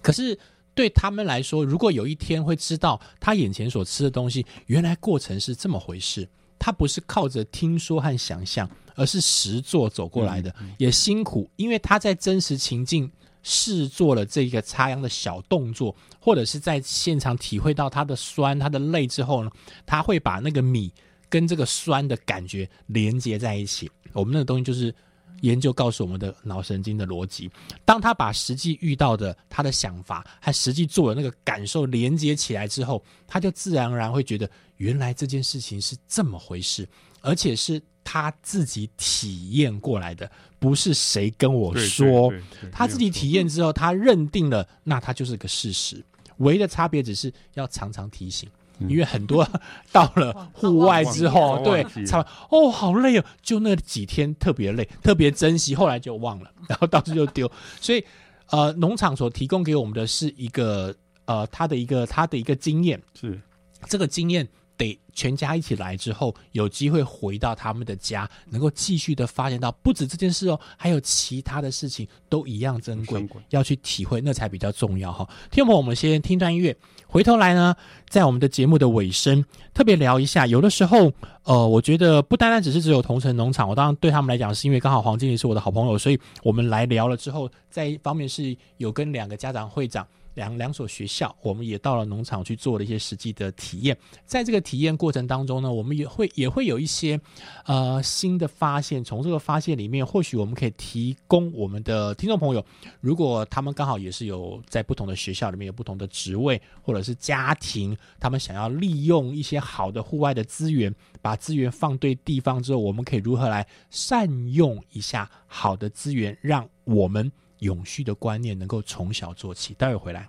[0.00, 0.38] 可是
[0.74, 6.26] 对他们来说，如果有一天会知道他眼前所吃的东西，原来过程是这么回事，
[6.58, 13.12] 他不是靠着听说和想象，而是实做走过来的，也辛苦，因为他在真实情境。
[13.50, 19.50] 试做了这个插秧的小动作，或者是在现场体会到它的酸、它的累之后呢，
[19.86, 20.92] 他会把那个米
[21.30, 23.90] 跟这个酸的感觉连接在一起。
[24.12, 24.94] 我们那个东西就是
[25.40, 27.50] 研究告诉我们的脑神经的逻辑。
[27.86, 36.86] 当他把实际遇到的他的想法和实际做的那个感受连接起来之后，他就自然而然会觉得，原来这件事情是这么回事，
[37.22, 37.82] 而且是。
[38.10, 42.32] 他自己体验过来的，不是谁跟我说。
[42.72, 46.04] 他自己体验之后，他认定了，那他就是个事实。
[46.38, 49.48] 唯一的差别只是要常常提醒，因为很多
[49.90, 57.50] 到了户外之后，对，差哦，好累哦，就那几天特别累，特别珍惜，后来就忘了， 然后到处就丢。
[57.80, 58.04] 所以，
[58.50, 60.94] 呃，农场所提供给我们的是一个，
[61.24, 63.40] 呃，他的一个他的一个经验，是
[63.88, 64.48] 这个经验。
[64.78, 75.28] 得全家一起来之后，有机会回到他们的家，能够继续的发现到不止这件事哦，还有其他的事情都一样珍贵，要去体会，那才比较重要哈。
[75.50, 76.74] 听众朋友，我们先听段音乐，
[77.06, 77.74] 回头来呢，
[78.08, 80.46] 在我们的节目的尾声，特别聊一下。
[80.46, 81.12] 有的时候，
[81.42, 90.06] 呃，我觉得不单单只是只有同城农场，我当然对他们来讲，是因为刚好黄经理是我的好朋友，所以我们来聊了之后，在一方面是有跟两个家长会长。
[90.38, 93.94] 两两所学校，我们也到了农场去做了一些实际的体验。
[94.24, 97.20] 在这个体验过程当中呢，我们也会也会有一些
[97.66, 99.02] 呃新的发现。
[99.02, 102.64] 从这个发现里面，或许我们可以提供我们的听众朋友，
[103.00, 117.32] 如果他们刚好也是有在不同的学校里面有不同的职位，或者是家庭，他们想要利用一些好的户外的资源，把资源放对地方之后，我们可以如何来善用一下好的资源，让我们。
[117.60, 120.28] 永续的观念能够从小做起，待会回来。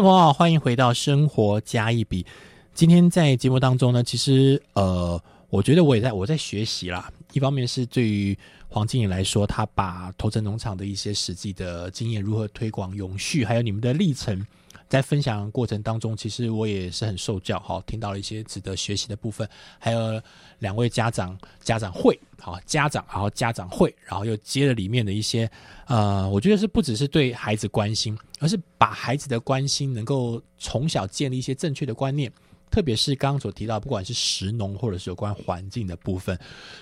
[0.00, 2.24] 众朋友，欢迎回到生活加一笔。
[2.72, 7.12] 今天在节目当中呢，其实呃，我觉得我也在我在学习啦。
[7.34, 8.34] 一方面是对于
[8.66, 14.46] 黄经理来说，他把头城农场的一些实际的经验如何推广永续，还有你们的历程，
[14.90, 19.48] 在分享过程当中，其实我也是很受教，哈，听到了一些值得学习的部分。
[19.78, 20.20] 还有
[20.58, 25.48] 两位家长家长会，好家长，然后家长会，然后又接了里面的一些
[25.86, 32.30] 呃，我觉得是不只是对孩子关心，而是把孩子的关心能够从小建立一些正确的观念。
[32.70, 36.38] 特别是刚刚所提到，不管是食农或者是有关环境的部分，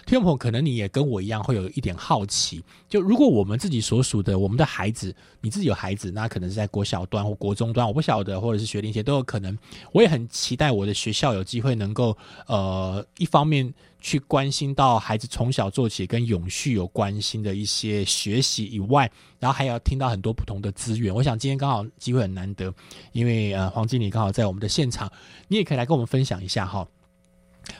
[0.07, 2.63] 听众朋友，可能你也跟我一样会有一点好奇。
[2.89, 9.57] 就如果我们自己所属的我们的孩子，你自己有孩子，那可能是在国小端或国中端，我不晓得，或者是学龄前都有可能。
[9.93, 12.17] 我也很期待我的学校有机会能够，
[12.47, 21.15] 呃，一方面去关心到孩子从小做起跟永续有关心的一些学习以外，然后还要听到很多不同的资源。
[21.15, 22.73] 我想今天刚好机会很难得，
[23.13, 25.11] 因为呃黄经理刚好在我们的现场，
[25.49, 26.87] 你也可以来跟我们分享一下哈。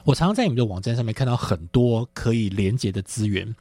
[0.05, 3.55] 我常常在你们的网站上面看到很多可以连接的资源。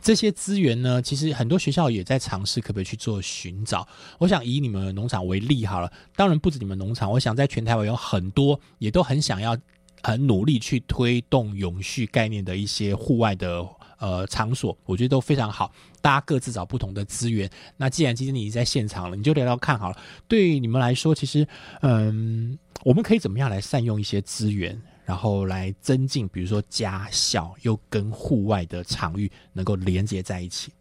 [0.00, 3.86] 这些资源呢，其实很多学校也在尝试可不可以去做寻找。
[4.18, 9.56] 我想以你们农场为例好了，当然不止你们农场，我想在全台湾有很多也都很想要、
[10.04, 13.66] 很努力去推动永续概念的一些户外的
[13.98, 15.72] 呃场所，我觉得都非常好。
[16.02, 17.50] 大家各自找不同的资源。
[17.78, 19.96] 那既然今天你已经在现场了，你就聊聊看好了。
[20.28, 21.48] 对你们来说，其实
[21.80, 24.78] 嗯，我们可以怎么样来善用一些资源？
[25.06, 30.72] 然后来增进，比如说家校又跟户外的场域能够连接在一起。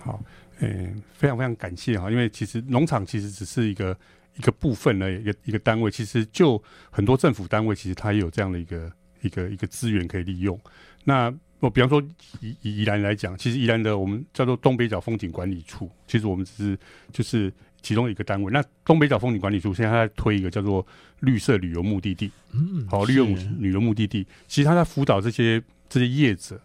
[0.00, 0.20] 好，
[0.58, 3.96] 嗯，非常非常感谢哈，因为其实农场其实只是一个
[4.38, 8.90] 一个部分呢一个一个单位，其实就很多政府单位其实它也有这样的一个
[9.22, 10.58] 一个一个资源可以利用。
[11.04, 12.00] 那我比方说
[12.40, 16.78] 以以宜兰来讲，其实宜兰的我们叫做东北角风景管理处，其实我们只是
[17.12, 17.52] 就是。
[17.80, 20.84] 其中一个单位，那东北角风景管理处现在它在推一个叫做
[21.20, 23.24] 绿色旅游目的地，嗯，好，绿游
[23.60, 26.60] 旅游目的地，其实它在辅导这些这些业者，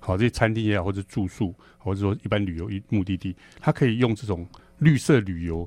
[0.00, 4.44] 好，这些餐厅也好，或者住宿，或者说一般旅游目的地，它可以用这种
[4.78, 5.66] 绿色旅游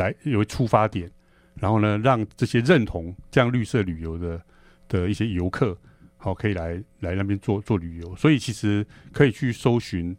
[0.00, 1.10] 来为出发点，
[1.54, 4.40] 然后呢，让这些认同这样绿色旅游的
[4.88, 5.76] 的一些游客，
[6.16, 10.16] 好，可以来来那边做做旅游，所以其实可以去搜寻，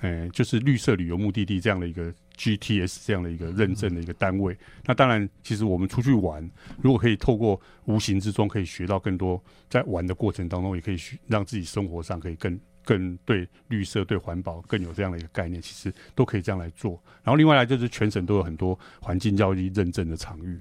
[0.00, 2.12] 哎，就是绿色旅游目的地这样的一个。
[2.40, 4.56] GTS 这样的一个认证的一个单位，
[4.86, 6.42] 那当然，其实我们出去玩，
[6.80, 16.92] 如果可以透过无形之中可以学到更多，在玩的过程当中，也可以学让自己生活上可以更更对绿色、对环保更有这样的一个概念，其实都可以这样来做。
[17.22, 20.58] 然后另外来就是全省都有很多环境教育认证的场域，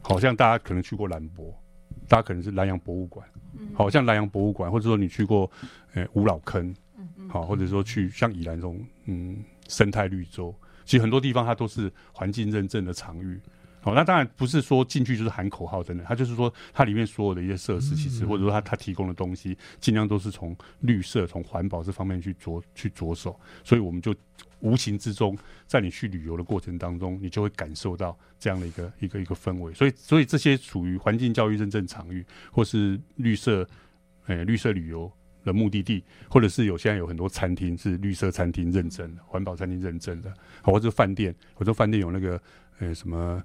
[0.00, 1.52] 好像大家可能去过兰博，
[2.08, 3.26] 大家可能是南洋博物馆，
[3.74, 5.50] 好像南洋博物馆，或者说你去过
[5.94, 6.74] 诶五老坑，
[7.28, 10.54] 好，或者说去像宜兰这种嗯生态绿洲。
[10.84, 13.40] 其实很多地方它都是环境认证的场域，
[13.82, 24.14] 好，那当然不是说进去就是喊口号等等，它就是说它里面所有的一些设施，其实或者说它它提供的东西，尽量都是从绿色、从环保这方面去着去着手，所以我们就
[24.60, 33.68] 无形之中在你去旅游的过程当中，你就会感受到这样的一个一个一个氛围，所以所以这些属于环境教育认证场域或是绿色，
[34.26, 35.12] 诶绿色旅游。
[35.44, 42.40] 的目的地，或者是有现在有很多餐厅是绿色餐厅认证的、环保餐厅认证的，或者饭店，或者饭店有那个
[42.78, 43.42] 呃什么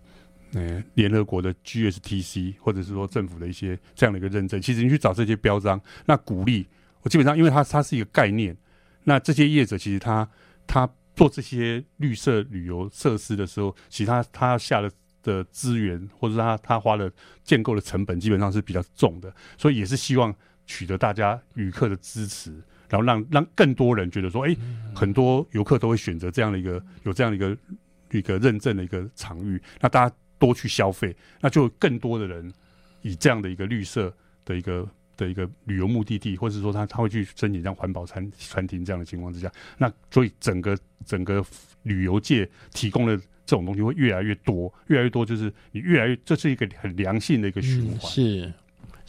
[0.54, 4.62] 呃联合国的 GSTC，或者是说政府的一些这样的一个认证。
[4.62, 6.68] 其实你去找这些标章，那鼓励
[7.02, 8.56] 我基本上，因为它它是一个概念，
[9.04, 10.30] 那这些业者其实他
[10.66, 14.92] 他做这些绿色旅游设施的时候，其实他他下的
[15.24, 17.12] 的资源，或者他他花的
[17.44, 20.34] 建构的成本，基本上是比较重的，所以也是希望。
[20.70, 22.52] 取得大家旅客的支持，
[22.90, 24.54] 然后让让更多人觉得说，哎，
[24.94, 26.72] 很多游客都会选择这样的一个
[27.04, 27.58] 有这样的一个
[28.12, 32.52] 一个认证的一个场域，那大家多去消费，那就更多的人
[33.02, 34.14] 以这样的一个绿色
[34.46, 41.44] 的一个的一个旅游目的地，或者说他他会去申请这样环保餐餐厅这样的情况之下，那所以整个整个
[41.84, 48.54] 旅游界提供的这种东西会越来越多，越来越多，就是你越来越这是一个很良性的一个循环，是。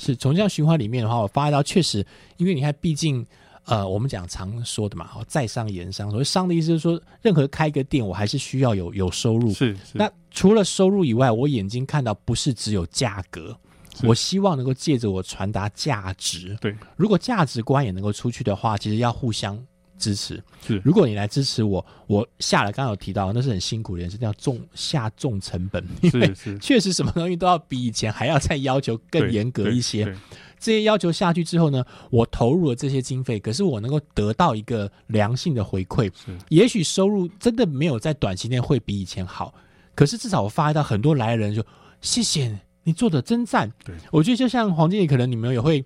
[0.01, 2.07] 是从这样循环里面的话，我发现到确实，
[2.37, 3.27] 因为你看，毕竟，
[3.69, 9.53] 呃，我们讲常说的嘛，好，在商言商，所谓商的意思就是说，任何开一个店，我还是需要有有收入。
[9.53, 9.93] 是是。
[9.95, 13.57] 那除了收入以外，我眼睛看到不是只有价格，
[14.03, 16.57] 我希望能够借着我传达价值。
[16.61, 16.75] 对。
[16.97, 19.59] 如果价值观也能够出去的话，其实要互相。
[20.01, 30.17] 支持是，如果你来支持我，我下了，刚刚有提到，那是很辛苦的，是要重下重成本，因为确实什么东西都要比以前还要再要求更严格一些。
[30.59, 36.11] 这些要求下去之后呢，我投入了这些经费，可是我能够得到一个良性的回馈。
[36.49, 39.55] 也许收入真的没有在短期内会比以前好，
[39.95, 41.65] 可是至少我发现到很多来的人说
[42.03, 45.85] ：“谢谢你做的真赞。”对，我觉得就像黄经理，可能你们也会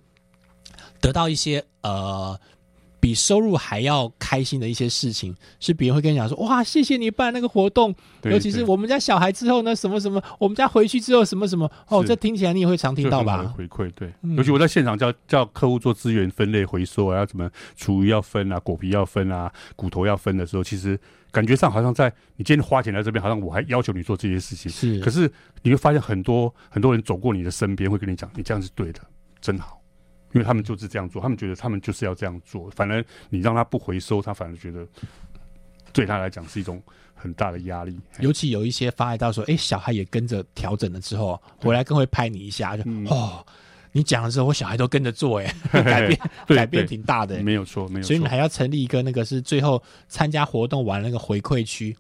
[1.01, 2.39] 得到一些呃。
[3.03, 7.93] 比收入还要开心的一些事情，是别人会跟你讲说：“哇，谢谢你办那个活动，
[8.23, 13.53] 尤其是我们家小孩之后呢，什么什么，我们家回去之后什么什么。”哦，这听起来你也会常听到吧？
[13.57, 20.97] 回馈对，尤其我在现场叫叫客户做资源分类回收啊，要怎么厨余要分啊，果皮要分啊，骨头要分的时候，其实
[21.33, 24.71] 感觉上好像在你今天花钱来这边，好像我还要求你做这些事情。
[24.71, 25.29] 是，可是
[25.63, 29.01] 你会发现很多很多人走过你的身边，会跟你讲：“你这样是对的，
[29.41, 29.82] 真好。”
[30.33, 32.71] 因为他们就是这样做，他们觉得他们就是要这样做。
[32.71, 34.87] 反而你让他不回收，他反而觉得
[35.93, 36.83] 对他来讲是一种
[37.15, 37.99] 很大的压力。
[38.21, 43.45] 尤其有一些发来到说：“哎，小孩也跟着调整了之后，回来更会拍你一下，就哦，
[43.93, 48.07] 你讲的时候，我小孩都跟着做，哎， 改变改变挺大的，没有错，没有错。
[48.09, 51.97] 所以你们还要成立一个那个是最后参加活动完那个回馈区。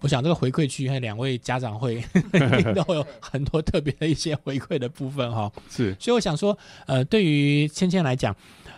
[0.00, 2.02] 我想这个回馈区还有两位家长会
[2.74, 5.50] 都有很多特别的一些回馈的部分哈。
[5.68, 8.34] 是，所以我想说，呃，对于芊芊来讲，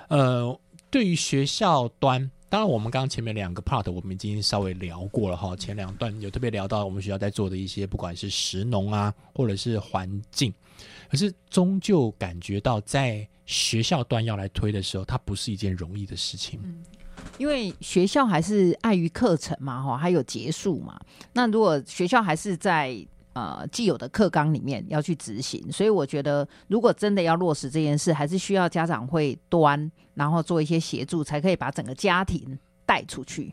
[0.09, 0.59] 呃，
[0.91, 2.31] 对于学校端。
[2.49, 10.53] 当然，我们刚刚前面两个 part 我们已经稍微聊过了哈，前两段有特别聊到我们学校在做的一些，不管是食农啊，或者是环境，
[11.09, 16.61] 可是终究感觉到在学校端要来推的时候，它不是一件容易的事情。
[16.63, 16.83] 嗯，
[17.39, 20.99] 因为学校还是碍于课程嘛，哈，还有结束嘛。
[21.33, 22.97] 那如果学校还是在
[23.33, 29.91] 呃既有的课纲里面要去执行，所以我觉得如果真的要落实这件事，还是需要家长会端。
[30.15, 33.51] 然后做一些协助，才可以把整个家庭带出去。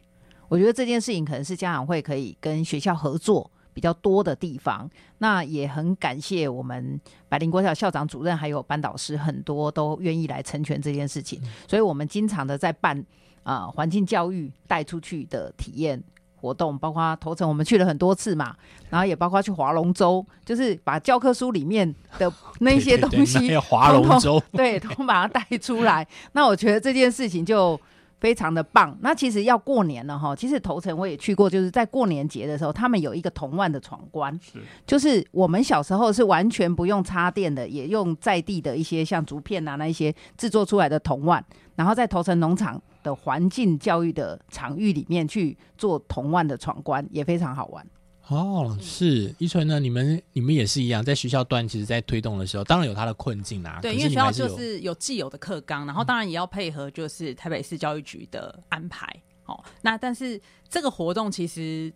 [0.49, 4.86] 我觉得这件事情可能是家长会可以跟学校合作比较多的地方。
[5.20, 6.99] 那也很感谢我们
[7.30, 11.41] 百灵国小校长、主任还有班导师，很多都愿意来成全这件事情。
[11.65, 13.01] 所以我们经常的在办
[13.44, 16.04] 啊环境教育带出去的体验。
[16.42, 18.56] 活动包括头城，我们去了很多次嘛，
[18.90, 22.32] 然后也包括去划龙舟，就是把教科书里面的
[22.62, 26.08] 那些东西划龙舟，对，都把它带出来。
[26.32, 27.78] 那我觉得这件事情就
[28.22, 28.98] 非常的棒。
[29.02, 41.44] 那其实要过年了哈，其实头城我也去过，就是在过年节的时候，他们有一个铜万的闯关，是，就是我们小时候是完全不用插电的，也用在地的一些像竹片啊那一些制作出来的铜万，
[41.76, 42.82] 然后在头城农场。
[43.04, 47.86] 的环境教育的场域里面去做同万的闯关也非常好玩
[48.28, 48.78] 哦。
[48.80, 53.80] 是依纯呢，你们你们也是一样，在学校端，其实在推动的时候，当然有它的困境啊。
[53.82, 59.08] 对，因为学校就是有既有的课纲，然后当然也要配合就是台北市教育局的安排。
[59.45, 60.39] 哦，那但是
[60.70, 61.91] 这个活动其实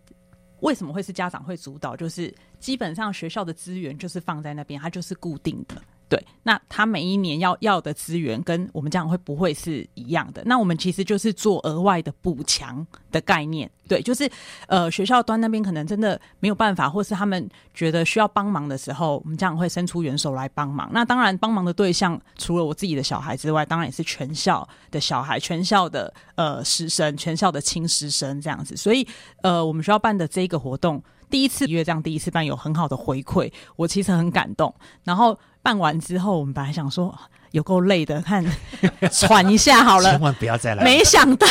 [0.60, 1.94] 为什么会是家长会主导？
[1.94, 5.80] 就是基本上学校的资源就是放在那边，它就是固定的。
[6.14, 10.40] 对，那他每一年要要的资源跟我们这样会不会是一样的？
[10.46, 13.68] 那我们其实就是做额外的补强的概念。
[13.88, 14.30] 对，就是
[14.68, 20.88] 呃学校端那边可能真的没有办法，或是他们觉得需要帮忙的时候，我们这样会伸出援手来帮忙。
[20.92, 28.76] 那当然，帮忙的对象除了我自己的小孩之外，当然也是全校的小孩、全校的呃师生、全校的亲师生这样子。
[28.76, 29.04] 所以
[29.42, 34.72] 呃，我们学校办的这个活动，第一次约这样第一次办有很好的回馈，我其实很感动。
[35.02, 35.36] 然后。
[35.64, 37.18] 办完之后，我们本来想说
[37.52, 38.44] 有够累的，看
[39.10, 40.84] 喘一下好了，千万不要再来。
[40.84, 41.46] 没想到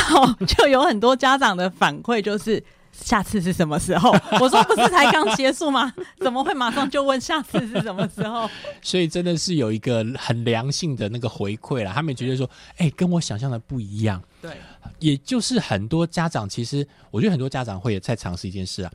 [0.47, 4.11] 就有很多家长的反馈，就是下次是什么时候？
[4.39, 5.91] 我说不是才刚结束吗？
[6.21, 8.47] 怎么会马上就问下次是什么时候？
[8.83, 12.47] 所以真的是有一个很良性的那个回馈了，他们觉得说，
[12.77, 14.21] 哎，跟我想象的不一样。
[14.39, 14.51] 对，
[14.99, 18.91] 也就是很多家长其实，我觉得很多家长会在尝试一件事啊，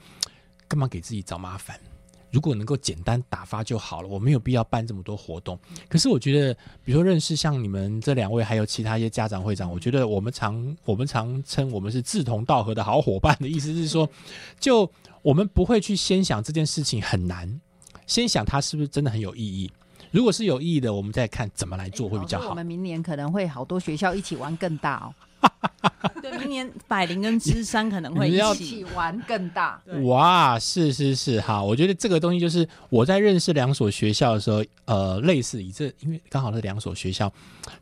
[0.68, 1.76] 干嘛给自己找麻烦？
[2.30, 5.58] 如果能够简单打发就好了，我没有必要办这么多活动。
[5.88, 6.54] 可是我觉得，
[6.84, 14.08] 比如说认识像你们这两位，还有其他一些家长会长，我觉得我们常我们常称我们是志同道合的好伙伴的意思是说，
[14.60, 14.90] 就
[15.22, 17.60] 我们不会去先想这件事情很难，
[18.06, 19.70] 先想它是不是真的很有意义。
[20.10, 22.50] 如果是有意义的，我们再看怎么来做会比较好。
[22.50, 25.14] 我们明年可能会好多学校一起玩更大哦。
[26.20, 29.80] 对，明年百灵跟芝山可能会一起玩更大。
[30.02, 37.32] 哇，是是是，好，我觉得这个东西就是我在认识两所学校的时候，呃，类似以这，因为刚好是两所学校，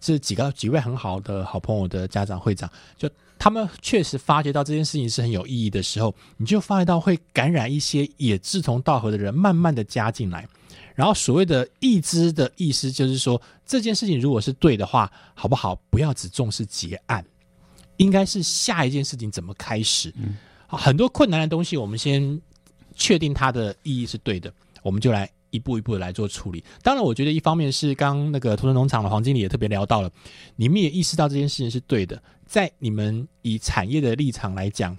[0.00, 10.46] 是几个几位很好的好朋友的家长会长，就他们确实发觉到这件事情是很有意义的时候，你就发觉到会感染一些也志同道合的人，慢慢的加进来。
[10.94, 15.74] 然后所谓的义知的意思就是说，这件事情如果是对的话，好不好？
[15.90, 17.24] 不要只重视结案。
[17.98, 20.12] 应该是下一件事情怎么开始？
[20.16, 20.36] 嗯，
[20.66, 22.40] 很多困难的东西，我们先
[22.94, 26.62] 确定它的意义是对的，我们就来一步一步的来做处理。
[26.82, 30.10] 当然，我觉得一方面是刚那个土城农场的黄经理也特别聊到了，
[30.56, 34.96] 你们也意识到这件事情是对的，在你们以产业的立场来讲，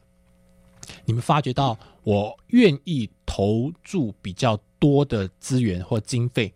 [1.05, 6.51] 你们发觉到我愿意投注比较多的资源或经费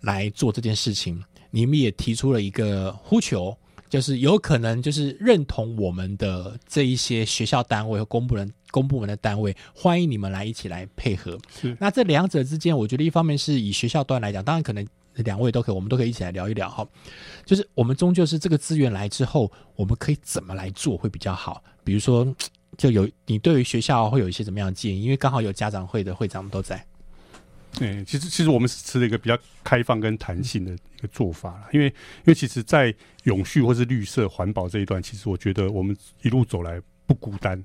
[0.00, 3.56] 来做这件事情，你们也提出了一个呼求。
[3.92, 11.38] 就是有可能就是认同我们的这一些学校单位和公部门、公部门的单位，欢迎你们来一起来配合。
[11.78, 14.82] 那这两者之间，我觉得一方面是以学校端来讲，当然可能
[15.16, 16.88] 两位都可以，我们都可以一起来聊一聊哈。
[17.44, 21.62] 就是我们终究是这个资源来之后，我们可以怎么来做会比较好？
[21.84, 22.34] 比如说，
[22.78, 25.02] 就有你对于学校会有一些怎么样的建议？
[25.02, 26.82] 因为刚好有家长会的会长们都在。
[27.74, 32.94] 对，其实其实我们是持了一个比较开放跟弹性的一个做法了，因为因为其实，在
[33.24, 37.62] 永续或是绿色环保这一段，其实我觉得我们一路走来不孤单，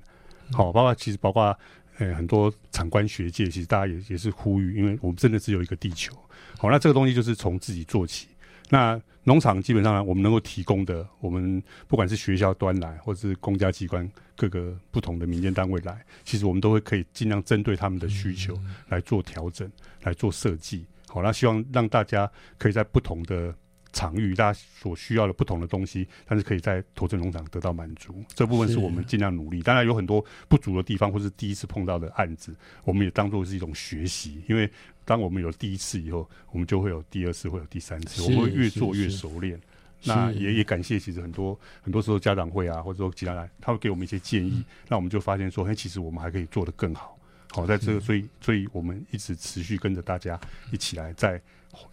[0.52, 1.56] 好，包括其实包括
[1.98, 6.14] 呃很多厂官学界，其实大家也也是呼吁，因为我们真的只有一个地球，
[6.56, 8.28] 好，那这个东西就是从自己做起，
[8.70, 18.58] 那农场基本上我们能够提供的，我们不管是学校端来，或者是公家机关各个不同的民间单位来，其实我们都会可以尽量针对他们的需求
[18.88, 19.70] 来做调整，
[20.02, 20.86] 来做设计。
[21.06, 23.54] 好，那希望让大家可以在不同的
[23.92, 28.22] 场域，大家所需要的不同的东西，但是可以在投资农场得到满足。
[28.28, 29.62] 这部分是我们尽量努力。
[29.62, 34.70] 当然有很多不足的地方，或是第一次碰到的案子，我们也当做是一种学习，因为。
[35.08, 39.58] 当我们有第一次以后，我们就会有第二次，会有第三次，我们会越做越熟练。
[40.04, 47.18] 那也也感谢，其实很多很多时候家长会啊，或者说其他人，他会给我们一些建议，那我们就发现说，哎，其实我们还可以做得更好。
[47.52, 50.38] 好，在这个，所以所以我们一直持续跟着大家
[50.72, 51.40] 一起来，在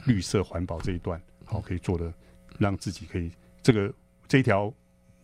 [0.04, 2.14] 绿色环保这一段，好，可以做的
[2.58, 3.32] 让自己可以
[3.64, 3.94] 这个
[4.28, 4.74] 这一条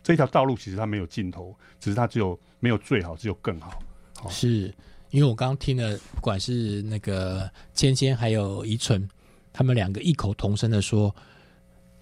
[0.02, 3.82] 这一条道路，其实它没有尽头，只是它只有没有最好，只有更好。
[4.16, 4.74] 好，是。
[5.10, 9.06] 因为我刚刚听了，不管是那个芊芊还有宜纯，
[9.52, 11.14] 他们两个异口同声的说，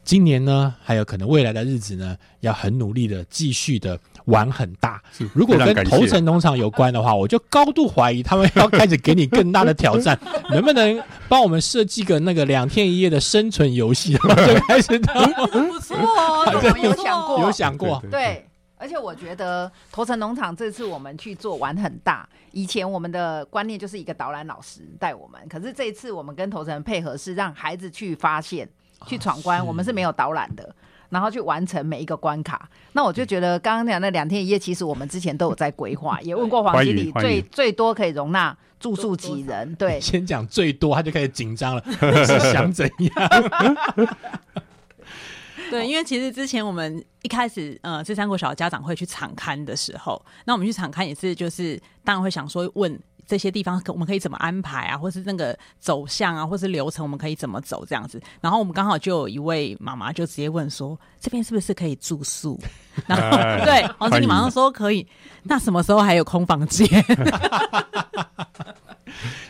[0.09, 3.95] 今年呢，还有可能未来的日子呢，要很努力的继续的
[4.25, 4.99] 玩很大。
[5.35, 14.13] 如果跟头城农场有关的话，我就高度怀疑他们要开始给你更大的挑战， 能不能帮我们设计个那个两天一夜的生存游戏？
[14.17, 14.19] 就
[14.67, 18.43] 开始，不错，我们有想过，有想过，对。
[18.81, 22.27] 而且我觉得头城农场这次我们去做玩很大。
[22.51, 28.67] 以前我们的观念就是一个导览老师带我们，可是这一次我们跟头城配合是让孩子去发现、
[29.05, 30.75] 去闯关，我们是没有导览的，
[31.09, 32.69] 然后去完成每一个关卡。
[32.93, 39.75] 那我就觉得刚刚讲那两天一夜，其实我们之前都有在规划， 也问过黄经理，最最多可以容纳住宿几人？
[39.75, 41.83] 对，先讲最多，他就开始紧张了，
[42.25, 43.13] 是想怎样？
[45.69, 52.99] 对，因为其实之前我们一开始，呃，这三国小家长会去场刊的时候，那我们去场刊也是，就是当然会想说，问
[53.29, 58.19] 这些地方可我们可以怎么安排啊，或是那个走向啊，或是流程我们可以怎么走这样子。
[58.41, 62.59] 然后我们刚好就有一位妈妈就直接问说，这边是不是可以住宿？
[63.05, 65.05] 然后对黄经理马上说可以。
[65.43, 66.87] 那什么时候还有空房间？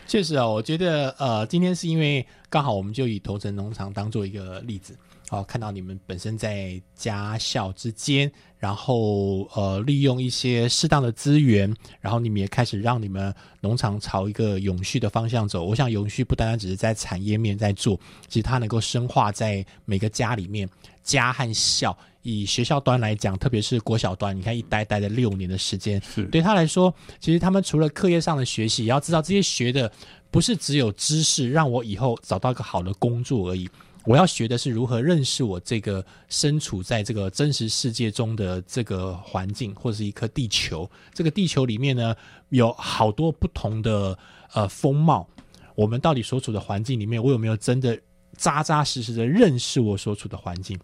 [0.06, 4.94] 确实啊，我觉得呃，今天是因为刚好我们就以头城农场当做一个例子。
[5.30, 8.28] 好，看到你们本身在家校之间，
[8.58, 15.62] 然后呃，利用一些适当的资源，然后你们也开始让你们农场朝一个永续的方向走。
[15.62, 20.68] 我想永续不单单只是在产业面在做，其实它能够深化在每个家里面。
[21.04, 26.02] 家和校，以学校端来讲，特别是国小端，你看一待待了六年的时间，
[26.32, 29.90] 对他来说，其实他们除了课业上的学习，也要知道这些学的
[30.28, 33.70] 不是只有知识，让我以后找到一个好的工作而已。
[34.04, 40.90] 我要学的是如何认识我这个身处在这个真实世界中的这个环境，或者是一颗地球。
[41.12, 42.14] 这个地球里面呢，
[42.48, 44.18] 有好多不同的
[44.54, 45.28] 呃风貌。
[45.74, 47.98] 我们到底所处的环境里面，我有没有真的
[48.36, 50.78] 扎扎实实的认识我所处的环境？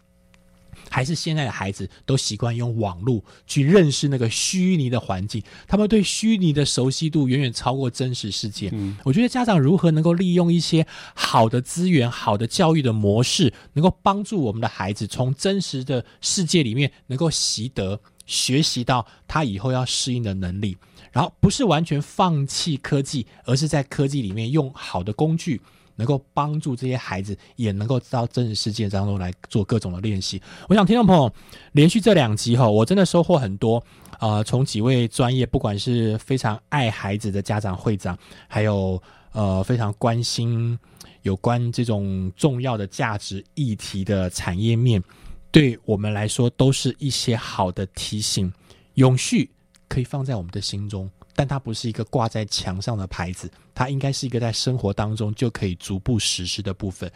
[0.89, 8.71] 还是现在的孩子都习惯用网络去认识那个虚拟的环境，他们对虚拟的熟悉度远远超过真实世界。
[8.73, 20.77] 嗯，我觉得家长如何能够利用一些好的资源、好的教育的模式，能够帮助我们的孩子从真实的世界里面能够习得、学习到他以后要适应的能力，
[21.13, 25.61] 然后不是完全放弃科技，而是在科技里面用好的工具。
[25.97, 30.41] 能够帮助这些孩子，也能够到真实世界当中来做各种的练习。
[30.69, 31.33] 我想听众朋友
[31.73, 33.83] 连续这两集哈，我真的收获很多
[34.19, 34.43] 啊！
[34.43, 38.17] 从几位专业，不管是非常爱孩子的家长会长，
[38.47, 40.79] 还有呃非常关心
[41.23, 45.03] 有关这种重要的价值议题的产业面，
[45.51, 48.53] 对我们来说都是一些好的提醒。
[48.95, 49.51] 永续
[49.89, 51.11] 可以放在我们的心中。
[51.37, 57.09] 但它不是一个挂在墙上的牌子，它应该是一个在生活当中就可以逐步实施的部分。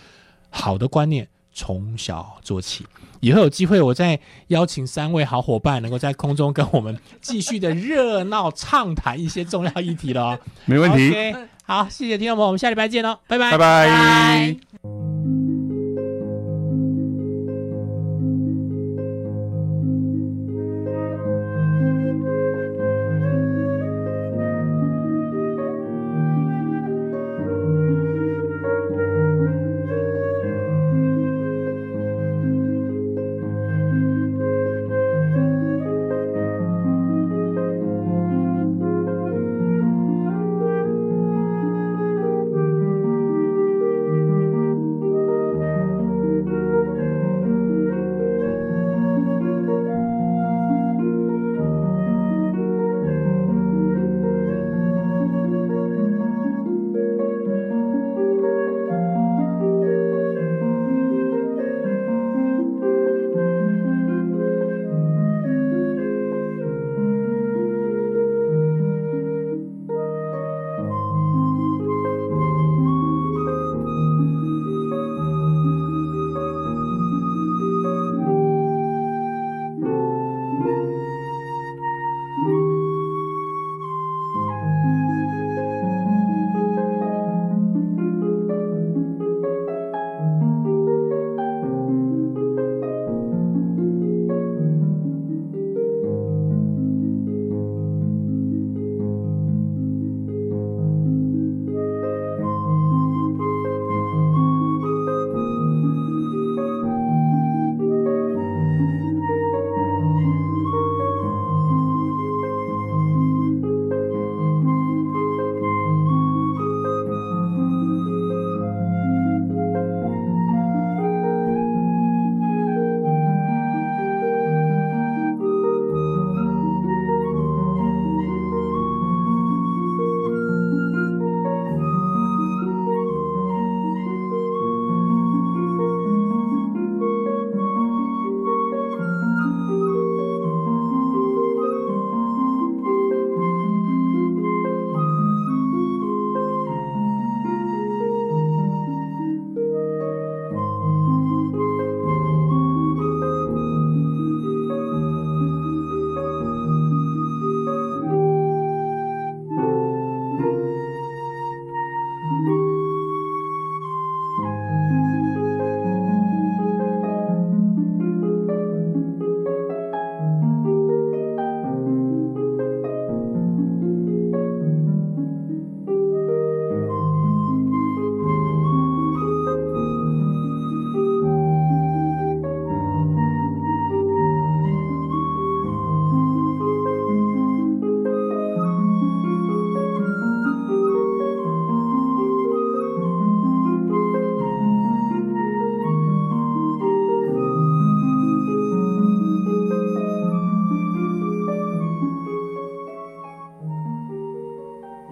[0.50, 2.86] 好的观念从小做起，
[3.20, 10.38] 以后有机会我再邀请三位好伙伴，能够在空中跟我们继续的热闹畅谈一些重要议题了。
[10.66, 11.34] 没问题。
[11.64, 15.09] 好，谢谢听众朋友，我们下礼拜见喽，拜拜，拜拜。